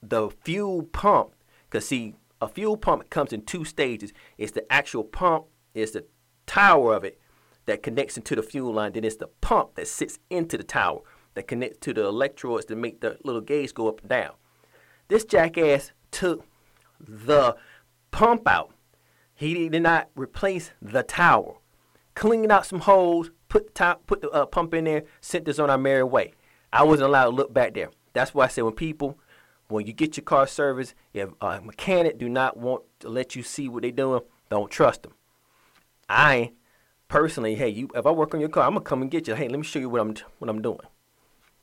the 0.00 0.30
fuel 0.44 0.84
pump. 0.84 1.32
Because, 1.68 1.88
see, 1.88 2.14
a 2.40 2.46
fuel 2.46 2.76
pump 2.76 3.10
comes 3.10 3.32
in 3.32 3.42
two 3.42 3.64
stages. 3.64 4.12
It's 4.38 4.52
the 4.52 4.72
actual 4.72 5.02
pump, 5.02 5.46
it's 5.74 5.90
the 5.90 6.04
tower 6.46 6.94
of 6.94 7.02
it, 7.02 7.18
that 7.64 7.82
connects 7.82 8.16
into 8.16 8.36
the 8.36 8.44
fuel 8.44 8.72
line. 8.72 8.92
Then 8.92 9.02
it's 9.02 9.16
the 9.16 9.26
pump 9.40 9.74
that 9.74 9.88
sits 9.88 10.20
into 10.30 10.56
the 10.56 10.62
tower 10.62 11.00
that 11.34 11.48
connects 11.48 11.78
to 11.80 11.92
the 11.92 12.04
electrodes 12.04 12.64
to 12.66 12.76
make 12.76 13.00
the 13.00 13.18
little 13.24 13.40
gauge 13.40 13.74
go 13.74 13.88
up 13.88 14.00
and 14.02 14.08
down. 14.08 14.34
This 15.08 15.24
jackass 15.24 15.90
took 16.12 16.46
the 17.00 17.56
pump 18.12 18.46
out. 18.46 18.72
He 19.36 19.68
did 19.68 19.82
not 19.82 20.08
replace 20.16 20.70
the 20.80 21.02
tower. 21.02 21.56
Cleaned 22.14 22.50
out 22.50 22.64
some 22.64 22.80
holes, 22.80 23.30
put 23.50 23.66
the 23.66 23.72
top, 23.74 24.06
put 24.06 24.22
the 24.22 24.30
uh, 24.30 24.46
pump 24.46 24.72
in 24.72 24.84
there, 24.84 25.04
sent 25.20 25.46
us 25.46 25.58
on 25.58 25.68
our 25.68 25.76
merry 25.76 26.02
way. 26.02 26.32
I 26.72 26.82
wasn't 26.84 27.10
allowed 27.10 27.24
to 27.24 27.30
look 27.30 27.52
back 27.52 27.74
there. 27.74 27.90
That's 28.14 28.32
why 28.32 28.46
I 28.46 28.48
said 28.48 28.64
when 28.64 28.72
people, 28.72 29.18
when 29.68 29.86
you 29.86 29.92
get 29.92 30.16
your 30.16 30.24
car 30.24 30.46
serviced, 30.46 30.94
if 31.12 31.28
a 31.42 31.60
mechanic 31.60 32.16
do 32.16 32.30
not 32.30 32.56
want 32.56 32.84
to 33.00 33.10
let 33.10 33.36
you 33.36 33.42
see 33.42 33.68
what 33.68 33.82
they're 33.82 33.90
doing, 33.90 34.22
don't 34.50 34.70
trust 34.70 35.02
them. 35.02 35.12
I 36.08 36.52
personally, 37.08 37.56
hey, 37.56 37.68
you 37.68 37.90
if 37.94 38.06
I 38.06 38.10
work 38.12 38.32
on 38.32 38.40
your 38.40 38.48
car, 38.48 38.64
I'm 38.64 38.72
gonna 38.72 38.80
come 38.80 39.02
and 39.02 39.10
get 39.10 39.28
you. 39.28 39.34
Hey, 39.34 39.48
let 39.48 39.58
me 39.58 39.64
show 39.64 39.78
you 39.78 39.90
what 39.90 40.00
I'm 40.00 40.14
what 40.38 40.48
I'm 40.48 40.62
doing. 40.62 40.80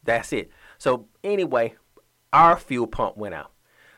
That's 0.04 0.32
it. 0.32 0.52
So 0.78 1.08
anyway, 1.24 1.74
our 2.32 2.56
fuel 2.58 2.86
pump 2.86 3.18
went 3.18 3.34
out. 3.34 3.52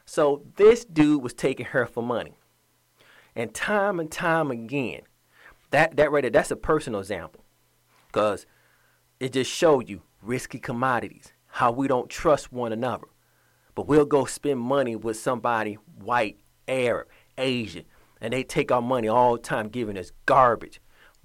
So 0.05 0.43
this 0.55 0.85
dude 0.85 1.23
was 1.23 1.33
taking 1.33 1.65
her 1.67 1.85
for 1.85 2.01
money. 2.03 2.35
And 3.35 3.53
time 3.53 3.99
and 3.99 4.11
time 4.11 4.51
again, 4.51 5.01
that 5.71 5.97
that 5.97 6.11
right 6.11 6.21
there, 6.21 6.31
that's 6.31 6.51
a 6.51 6.55
personal 6.55 6.99
example. 6.99 7.43
Cause 8.11 8.45
it 9.19 9.33
just 9.33 9.51
showed 9.51 9.89
you 9.89 10.01
risky 10.21 10.59
commodities, 10.59 11.33
how 11.47 11.71
we 11.71 11.87
don't 11.87 12.09
trust 12.09 12.51
one 12.51 12.71
another. 12.71 13.07
But 13.73 13.87
we'll 13.87 14.05
go 14.05 14.25
spend 14.25 14.59
money 14.59 14.95
with 14.95 15.17
somebody 15.17 15.73
white, 16.01 16.37
Arab, 16.67 17.07
Asian, 17.37 17.85
and 18.21 18.31
they 18.31 18.43
take 18.43 18.71
our 18.71 18.81
money 18.81 19.09
all 19.09 19.33
the 19.33 19.41
time 19.41 19.67
giving 19.67 19.97
us 19.97 20.11
garbage 20.25 20.79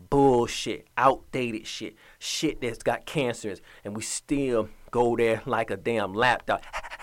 bullshit, 0.09 0.88
outdated 0.97 1.67
shit, 1.67 1.95
shit 2.19 2.61
that's 2.61 2.83
got 2.83 3.05
cancers, 3.05 3.61
and 3.85 3.95
we 3.95 4.02
still 4.02 4.69
go 4.90 5.17
there 5.17 5.43
like 5.45 5.71
a 5.71 5.76
damn 5.76 6.14
lapdog. 6.14 6.62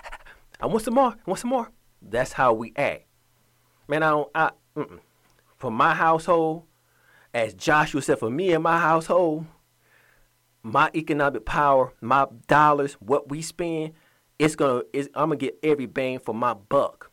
I 0.61 0.65
want 0.65 0.83
some 0.83 0.95
more. 0.95 1.11
I 1.11 1.17
want 1.25 1.39
some 1.39 1.51
more. 1.51 1.71
That's 2.01 2.33
how 2.33 2.53
we 2.53 2.73
act. 2.75 3.05
Man, 3.87 4.03
I 4.03 4.09
don't. 4.09 4.29
I 4.33 4.51
mm-mm. 4.77 4.99
for 5.57 5.71
my 5.71 5.93
household, 5.93 6.63
as 7.33 7.53
Joshua 7.53 8.01
said, 8.01 8.19
for 8.19 8.29
me 8.29 8.53
and 8.53 8.63
my 8.63 8.79
household, 8.79 9.45
my 10.63 10.89
economic 10.95 11.45
power, 11.45 11.93
my 12.01 12.27
dollars, 12.47 12.93
what 12.93 13.29
we 13.29 13.41
spend, 13.41 13.93
it's 14.39 14.55
gonna. 14.55 14.81
It's, 14.93 15.09
I'm 15.15 15.29
gonna 15.29 15.37
get 15.37 15.57
every 15.63 15.85
bang 15.87 16.19
for 16.19 16.33
my 16.33 16.53
buck. 16.53 17.11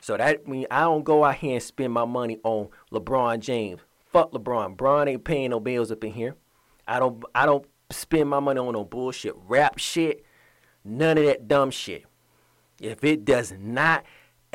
So 0.00 0.16
that 0.16 0.46
means 0.46 0.66
I 0.70 0.82
don't 0.82 1.04
go 1.04 1.24
out 1.24 1.36
here 1.36 1.54
and 1.54 1.62
spend 1.62 1.92
my 1.92 2.04
money 2.04 2.38
on 2.44 2.68
LeBron 2.92 3.40
James. 3.40 3.80
Fuck 4.12 4.32
LeBron. 4.32 4.76
Bron 4.76 5.08
ain't 5.08 5.24
paying 5.24 5.50
no 5.50 5.58
bills 5.58 5.90
up 5.90 6.04
in 6.04 6.12
here. 6.12 6.36
I 6.86 7.00
don't. 7.00 7.24
I 7.34 7.46
don't 7.46 7.66
spend 7.90 8.28
my 8.28 8.40
money 8.40 8.60
on 8.60 8.72
no 8.72 8.84
bullshit 8.84 9.34
rap 9.48 9.78
shit. 9.78 10.24
None 10.84 11.18
of 11.18 11.24
that 11.24 11.48
dumb 11.48 11.70
shit. 11.70 12.04
If 12.80 13.02
it 13.02 13.24
does 13.24 13.52
not 13.58 14.04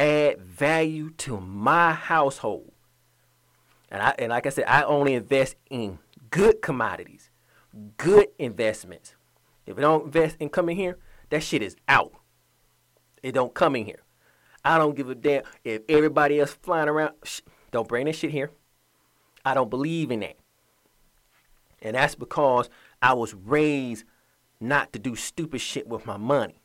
add 0.02 0.42
value 0.42 1.12
to 1.12 1.40
my 1.40 1.94
household, 1.94 2.72
and 3.90 4.02
I 4.02 4.16
and 4.18 4.30
like 4.30 4.46
I 4.46 4.50
said, 4.50 4.66
I 4.68 4.84
only 4.84 5.14
invest 5.14 5.56
in 5.70 6.00
good 6.32 6.62
commodities, 6.62 7.30
good 7.98 8.28
investments. 8.40 9.16
If 9.66 9.78
it 9.78 9.82
don't 9.82 10.06
invest 10.06 10.38
in 10.40 10.50
coming 10.50 10.76
here, 10.76 10.98
that 11.30 11.44
shit 11.44 11.62
is 11.62 11.76
out. 11.88 12.14
It 13.22 13.34
don't 13.34 13.54
come 13.54 13.76
in 13.76 13.86
here. 13.86 14.02
I 14.66 14.78
don't 14.78 14.96
give 14.96 15.10
a 15.10 15.16
damn 15.16 15.44
if 15.64 15.82
everybody 15.88 16.40
else 16.40 16.54
flying 16.54 16.90
around. 16.90 17.14
Sh- 17.24 17.42
don't 17.72 17.88
bring 17.88 18.06
that 18.06 18.16
shit 18.16 18.32
here. 18.32 18.52
I 19.46 19.54
don't 19.54 19.70
believe 19.70 20.12
in 20.12 20.22
that. 20.22 20.38
And 21.82 21.96
that's 21.96 22.16
because 22.16 22.70
I 23.02 23.14
was 23.14 23.34
raised 23.34 24.06
not 24.60 24.94
to 24.94 25.00
do 25.00 25.16
stupid 25.16 25.62
shit 25.62 25.88
with 25.88 26.06
my 26.06 26.18
money. 26.18 26.62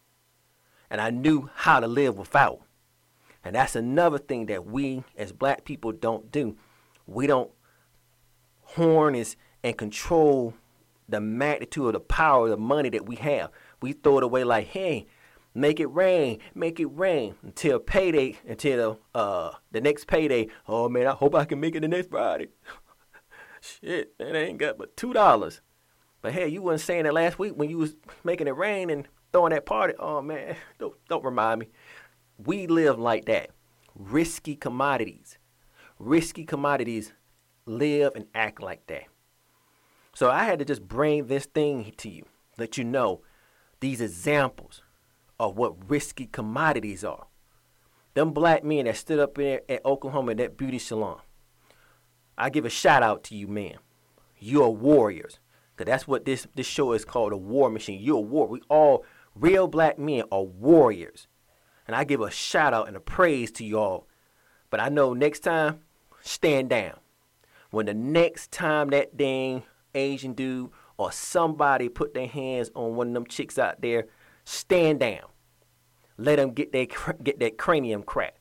And 0.91 1.01
I 1.01 1.11
knew 1.11 1.51
how 1.55 1.81
to 1.81 1.87
live 1.87 2.19
without. 2.19 2.66
And 3.47 3.55
that's 3.55 3.77
another 3.77 4.19
thing 4.19 4.47
that 4.47 4.67
we 4.67 5.05
as 5.17 5.31
black 5.31 5.65
people 5.65 5.93
don't 5.93 6.33
do. 6.33 6.57
We 7.07 7.29
don't 7.29 7.53
harness 8.75 9.37
and 9.63 9.79
control 9.79 10.55
the 11.09 11.21
magnitude 11.21 11.87
of 11.87 11.93
the 11.93 12.01
power 12.01 12.47
of 12.47 12.51
the 12.51 12.57
money 12.57 12.89
that 12.89 13.07
we 13.07 13.15
have. 13.15 13.51
We 13.81 13.93
throw 13.93 14.19
it 14.19 14.25
away 14.25 14.43
like, 14.43 14.67
hey, 14.67 15.07
make 15.55 15.79
it 15.79 15.87
rain, 15.87 16.41
make 16.57 16.81
it 16.81 16.87
rain 16.87 17.37
until 17.45 17.79
payday, 17.79 18.37
until 18.49 18.99
uh 19.15 19.53
the 19.71 19.81
next 19.81 20.09
payday. 20.09 20.49
Oh 20.67 20.89
man, 20.89 21.07
I 21.07 21.13
hope 21.13 21.37
I 21.37 21.45
can 21.45 21.61
make 21.61 21.77
it 21.77 21.83
the 21.83 21.89
next 21.89 22.11
Friday. 22.11 22.49
Shit, 23.61 24.15
man, 24.19 24.35
I 24.35 24.41
ain't 24.41 24.59
got 24.59 24.77
but 24.77 24.97
two 24.97 25.13
dollars. 25.13 25.61
But 26.21 26.33
hey, 26.33 26.49
you 26.49 26.63
wasn't 26.63 26.81
saying 26.81 27.05
that 27.05 27.15
last 27.15 27.39
week 27.39 27.53
when 27.55 27.71
you 27.71 27.79
was 27.79 27.95
making 28.25 28.49
it 28.49 28.57
rain 28.57 28.91
and 28.91 29.07
throwing 29.31 29.53
that 29.53 29.67
party. 29.67 29.95
Oh 30.01 30.21
man, 30.21 30.57
don't 30.81 30.95
don't 31.09 31.25
remind 31.25 31.61
me. 31.61 31.69
We 32.39 32.67
live 32.67 32.99
like 32.99 33.25
that. 33.27 33.51
Risky 33.95 34.57
commodities. 34.57 35.39
Risky 35.99 36.45
commodities 36.45 37.13
live 37.65 38.13
and 38.15 38.27
act 38.35 38.63
like 38.63 38.87
that. 38.89 39.05
So 40.15 40.31
I 40.31 40.45
had 40.45 40.59
to 40.59 40.65
just 40.65 40.87
bring 40.87 41.27
this 41.27 41.47
thing 41.47 41.93
to 41.99 42.09
you, 42.09 42.25
let 42.59 42.79
you 42.79 42.85
know 42.85 43.23
these 43.81 44.01
examples 44.01 44.83
of 45.39 45.57
what 45.57 45.91
risky 45.91 46.27
commodities 46.27 47.05
are. 47.05 47.27
Them 48.15 48.33
black 48.33 48.65
men 48.65 48.87
that 48.87 48.97
stood 48.97 49.19
up 49.19 49.35
there 49.35 49.61
at 49.69 49.85
Oklahoma 49.85 50.33
in 50.33 50.39
that 50.39 50.57
beauty 50.57 50.79
salon. 50.79 51.21
I 52.39 52.51
give 52.51 52.65
a 52.65 52.71
shout 52.71 53.03
out 53.03 53.25
to 53.25 53.35
you, 53.35 53.47
man. 53.47 53.77
You're 54.39 54.71
warriors. 54.71 55.39
Cause 55.77 55.87
that's 55.87 56.09
what 56.09 56.25
this 56.25 56.47
this 56.55 56.67
show 56.67 56.93
is 56.93 57.05
called, 57.05 57.33
a 57.33 57.37
war 57.37 57.69
machine. 57.69 58.01
You're 58.01 58.17
a 58.17 58.21
war. 58.21 58.49
We 58.49 58.63
all 58.71 59.05
real 59.35 59.69
black 59.69 59.99
men 59.99 60.25
are 60.33 60.43
warriors. 60.43 61.29
And 61.87 61.95
I 61.95 62.05
give 62.05 62.21
a 62.21 62.31
shout 62.31 62.75
out 62.75 62.89
and 62.89 62.97
a 62.97 63.01
praise 63.01 63.51
to 63.53 63.65
y'all. 63.65 64.09
But 64.71 64.81
I 64.81 64.89
know 64.89 65.15
next 65.15 65.41
time, 65.41 65.81
stand 66.21 66.71
down. 66.71 66.99
When 67.71 67.87
the 67.87 67.95
next 67.95 68.51
time 68.51 68.91
that 68.91 69.17
dang 69.17 69.63
Asian 69.95 70.33
dude 70.33 70.71
or 70.97 71.13
somebody 71.13 71.89
put 71.89 72.15
their 72.15 72.27
hands 72.27 72.71
on 72.75 72.97
one 72.97 73.09
of 73.09 73.15
them 73.15 73.27
chicks 73.27 73.59
out 73.59 73.81
there, 73.81 74.07
stand 74.45 75.01
down. 75.01 75.25
Let 76.19 76.37
them 76.37 76.53
get 76.53 76.73
their 76.73 76.87
get 77.23 77.41
that 77.41 77.59
cranium 77.59 78.03
cracked, 78.03 78.39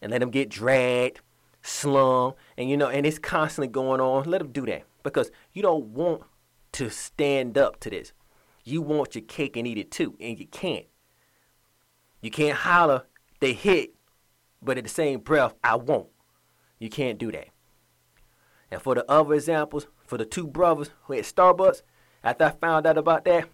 and 0.00 0.12
let 0.12 0.20
them 0.20 0.30
get 0.30 0.48
dragged, 0.48 1.20
slung, 1.62 2.34
and 2.56 2.70
you 2.70 2.76
know, 2.76 2.88
and 2.88 3.04
it's 3.04 3.18
constantly 3.18 3.66
going 3.66 4.00
on. 4.00 4.30
Let 4.30 4.38
them 4.38 4.52
do 4.52 4.64
that 4.66 4.84
because 5.02 5.32
you 5.52 5.62
don't 5.62 5.86
want 5.86 6.22
to 6.72 6.88
stand 6.88 7.58
up 7.58 7.80
to 7.80 7.90
this. 7.90 8.12
You 8.62 8.82
want 8.82 9.16
your 9.16 9.24
cake 9.24 9.56
and 9.56 9.66
eat 9.66 9.78
it 9.78 9.90
too, 9.90 10.14
and 10.20 10.38
you 10.38 10.46
can't. 10.46 10.86
You 12.20 12.30
can't 12.30 12.56
holler, 12.56 13.04
they 13.40 13.52
hit, 13.52 13.94
but 14.62 14.78
at 14.78 14.84
the 14.84 14.90
same 14.90 15.20
breath, 15.20 15.54
I 15.64 15.76
won't. 15.76 16.08
You 16.78 16.88
can't 16.88 17.18
do 17.18 17.32
that. 17.32 17.48
And 18.70 18.80
for 18.80 18.94
the 18.94 19.10
other 19.10 19.34
examples, 19.34 19.86
for 20.06 20.18
the 20.18 20.24
two 20.24 20.46
brothers 20.46 20.90
who 21.04 21.14
had 21.14 21.24
Starbucks, 21.24 21.82
after 22.22 22.44
I 22.44 22.50
found 22.50 22.86
out 22.86 22.98
about 22.98 23.24
that, 23.24 23.48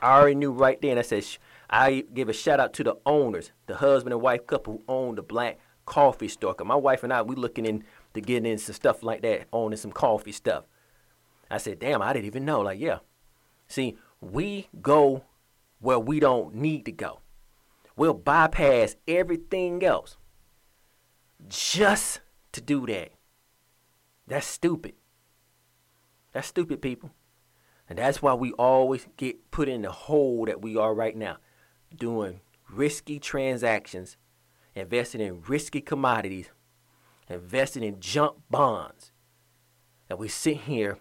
I 0.00 0.18
already 0.18 0.34
knew 0.34 0.52
right 0.52 0.80
then. 0.80 0.98
I 0.98 1.02
said, 1.02 1.24
I 1.68 2.04
give 2.12 2.28
a 2.28 2.32
shout 2.32 2.58
out 2.58 2.72
to 2.74 2.84
the 2.84 2.96
owners, 3.06 3.52
the 3.66 3.76
husband 3.76 4.12
and 4.12 4.22
wife 4.22 4.46
couple 4.46 4.74
who 4.74 4.82
own 4.92 5.14
the 5.14 5.22
black 5.22 5.58
coffee 5.84 6.28
store. 6.28 6.54
Cause 6.54 6.66
my 6.66 6.74
wife 6.74 7.04
and 7.04 7.12
I, 7.12 7.22
we 7.22 7.36
looking 7.36 7.66
in 7.66 7.84
to 8.14 8.20
get 8.20 8.44
in 8.44 8.58
some 8.58 8.74
stuff 8.74 9.02
like 9.02 9.22
that, 9.22 9.46
owning 9.52 9.76
some 9.76 9.92
coffee 9.92 10.32
stuff. 10.32 10.64
I 11.50 11.58
said, 11.58 11.78
damn, 11.78 12.02
I 12.02 12.12
didn't 12.12 12.26
even 12.26 12.44
know. 12.44 12.60
Like, 12.60 12.80
yeah. 12.80 12.98
See, 13.68 13.96
we 14.20 14.68
go 14.80 15.24
where 15.80 15.98
we 15.98 16.20
don't 16.20 16.54
need 16.54 16.84
to 16.86 16.92
go. 16.92 17.20
We'll 18.00 18.14
bypass 18.14 18.96
everything 19.06 19.84
else 19.84 20.16
just 21.48 22.22
to 22.52 22.62
do 22.62 22.86
that. 22.86 23.10
That's 24.26 24.46
stupid. 24.46 24.94
That's 26.32 26.48
stupid, 26.48 26.80
people. 26.80 27.10
And 27.90 27.98
that's 27.98 28.22
why 28.22 28.32
we 28.32 28.52
always 28.52 29.06
get 29.18 29.50
put 29.50 29.68
in 29.68 29.82
the 29.82 29.92
hole 29.92 30.46
that 30.46 30.62
we 30.62 30.78
are 30.78 30.94
right 30.94 31.14
now, 31.14 31.36
doing 31.94 32.40
risky 32.70 33.18
transactions, 33.18 34.16
investing 34.74 35.20
in 35.20 35.42
risky 35.42 35.82
commodities, 35.82 36.48
investing 37.28 37.82
in 37.82 38.00
junk 38.00 38.38
bonds. 38.48 39.12
And 40.08 40.18
we 40.18 40.28
sit 40.28 40.56
here 40.56 40.96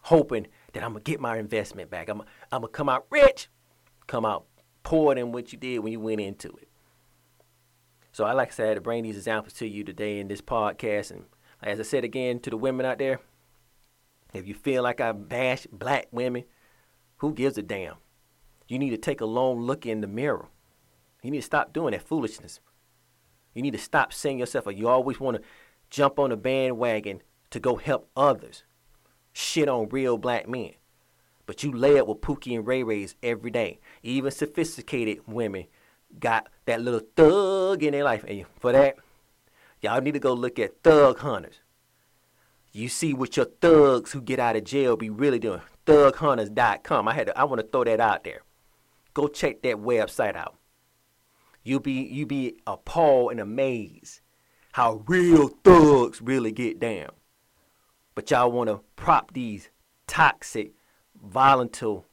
hoping 0.00 0.48
that 0.72 0.82
I'm 0.82 0.94
gonna 0.94 1.04
get 1.04 1.20
my 1.20 1.38
investment 1.38 1.90
back. 1.90 2.08
I'm, 2.08 2.22
I'm 2.50 2.62
gonna 2.62 2.68
come 2.72 2.88
out 2.88 3.06
rich, 3.08 3.48
come 4.08 4.24
out 4.24 4.46
poorer 4.82 5.14
than 5.14 5.32
what 5.32 5.52
you 5.52 5.58
did 5.58 5.78
when 5.80 5.92
you 5.92 6.00
went 6.00 6.20
into 6.20 6.48
it. 6.48 6.68
So 8.12 8.24
I 8.24 8.32
like 8.32 8.48
I 8.48 8.52
said 8.52 8.74
to 8.74 8.80
bring 8.80 9.04
these 9.04 9.16
examples 9.16 9.54
to 9.54 9.66
you 9.66 9.84
today 9.84 10.18
in 10.18 10.28
this 10.28 10.40
podcast. 10.40 11.10
And 11.10 11.24
as 11.62 11.78
I 11.78 11.84
said 11.84 12.04
again 12.04 12.40
to 12.40 12.50
the 12.50 12.56
women 12.56 12.84
out 12.84 12.98
there, 12.98 13.20
if 14.34 14.46
you 14.46 14.54
feel 14.54 14.82
like 14.82 15.00
I 15.00 15.12
bash 15.12 15.66
black 15.72 16.08
women, 16.10 16.44
who 17.18 17.32
gives 17.32 17.58
a 17.58 17.62
damn? 17.62 17.96
You 18.68 18.78
need 18.78 18.90
to 18.90 18.96
take 18.96 19.20
a 19.20 19.26
long 19.26 19.60
look 19.60 19.86
in 19.86 20.00
the 20.00 20.06
mirror. 20.06 20.48
You 21.22 21.30
need 21.30 21.38
to 21.40 21.46
stop 21.46 21.72
doing 21.72 21.92
that 21.92 22.06
foolishness. 22.06 22.60
You 23.54 23.62
need 23.62 23.72
to 23.72 23.78
stop 23.78 24.12
saying 24.12 24.38
yourself, 24.38 24.66
or 24.66 24.72
you 24.72 24.88
always 24.88 25.20
want 25.20 25.36
to 25.36 25.42
jump 25.90 26.18
on 26.18 26.30
the 26.30 26.36
bandwagon 26.36 27.22
to 27.50 27.60
go 27.60 27.76
help 27.76 28.08
others. 28.16 28.64
Shit 29.32 29.68
on 29.68 29.88
real 29.88 30.18
black 30.18 30.48
men. 30.48 30.74
But 31.50 31.64
you 31.64 31.72
lay 31.72 31.98
up 31.98 32.06
with 32.06 32.20
Pookie 32.20 32.54
and 32.56 32.64
Ray 32.64 32.84
Rays 32.84 33.16
every 33.24 33.50
day. 33.50 33.80
Even 34.04 34.30
sophisticated 34.30 35.18
women 35.26 35.64
got 36.20 36.46
that 36.66 36.80
little 36.80 37.02
thug 37.16 37.82
in 37.82 37.90
their 37.90 38.04
life. 38.04 38.24
And 38.28 38.44
for 38.60 38.70
that, 38.70 38.98
y'all 39.80 40.00
need 40.00 40.14
to 40.14 40.20
go 40.20 40.32
look 40.32 40.60
at 40.60 40.84
Thug 40.84 41.18
Hunters. 41.18 41.56
You 42.70 42.88
see 42.88 43.14
what 43.14 43.36
your 43.36 43.46
thugs 43.46 44.12
who 44.12 44.22
get 44.22 44.38
out 44.38 44.54
of 44.54 44.62
jail 44.62 44.96
be 44.96 45.10
really 45.10 45.40
doing. 45.40 45.60
Thughunters.com. 45.86 47.08
I 47.08 47.14
had 47.14 47.26
to, 47.26 47.36
I 47.36 47.42
want 47.42 47.60
to 47.60 47.66
throw 47.66 47.82
that 47.82 47.98
out 47.98 48.22
there. 48.22 48.42
Go 49.12 49.26
check 49.26 49.62
that 49.62 49.78
website 49.78 50.36
out. 50.36 50.54
You'll 51.64 51.80
be 51.80 52.00
you 52.00 52.26
be 52.26 52.58
appalled 52.64 53.32
and 53.32 53.40
amazed 53.40 54.20
how 54.74 55.02
real 55.08 55.48
thugs 55.64 56.22
really 56.22 56.52
get 56.52 56.78
down. 56.78 57.10
But 58.14 58.30
y'all 58.30 58.52
want 58.52 58.70
to 58.70 58.82
prop 58.94 59.34
these 59.34 59.68
toxic, 60.06 60.74
volatile 61.22 62.06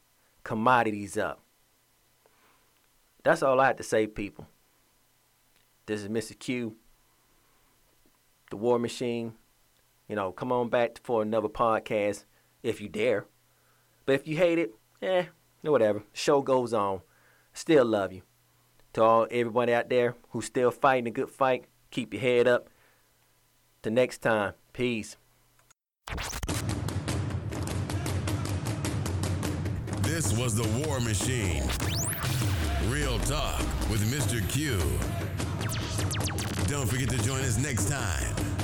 commodities 0.44 1.18
up. 1.18 1.42
That's 3.24 3.44
all 3.44 3.60
I 3.60 3.68
have 3.68 3.78
to 3.78 3.84
say, 3.84 4.08
people. 4.08 4.48
This 5.86 6.02
is 6.02 6.10
Mr. 6.10 6.38
Q, 6.38 6.76
the 8.50 8.58
War 8.58 8.80
Machine. 8.80 9.34
You 10.08 10.16
know, 10.16 10.32
come 10.32 10.52
on 10.52 10.70
back 10.70 11.00
for 11.04 11.22
another 11.22 11.50
podcast 11.50 12.24
if 12.64 12.80
you 12.80 12.88
dare. 12.88 13.26
But 14.06 14.16
if 14.16 14.28
you 14.28 14.38
hate 14.38 14.60
it, 14.60 14.74
eh, 15.02 15.26
whatever. 15.62 16.04
Show 16.14 16.42
goes 16.42 16.74
on. 16.74 17.02
Still 17.54 17.86
love 17.86 18.14
you. 18.14 18.22
To 18.94 19.04
all 19.04 19.28
everybody 19.30 19.74
out 19.74 19.90
there 19.90 20.16
who's 20.30 20.46
still 20.46 20.72
fighting 20.72 21.08
a 21.08 21.12
good 21.12 21.30
fight, 21.30 21.66
keep 21.92 22.14
your 22.14 22.22
head 22.22 22.48
up. 22.48 22.70
Till 23.84 23.94
next 23.94 24.20
time, 24.20 24.54
peace. 24.74 25.18
This 30.18 30.34
was 30.34 30.56
the 30.56 30.68
War 30.80 31.00
Machine. 31.00 31.62
Real 32.90 33.20
talk 33.20 33.60
with 33.88 34.02
Mr. 34.12 34.42
Q. 34.50 34.80
Don't 36.68 36.88
forget 36.88 37.08
to 37.10 37.24
join 37.24 37.42
us 37.42 37.60
next 37.60 37.88
time 37.88 38.57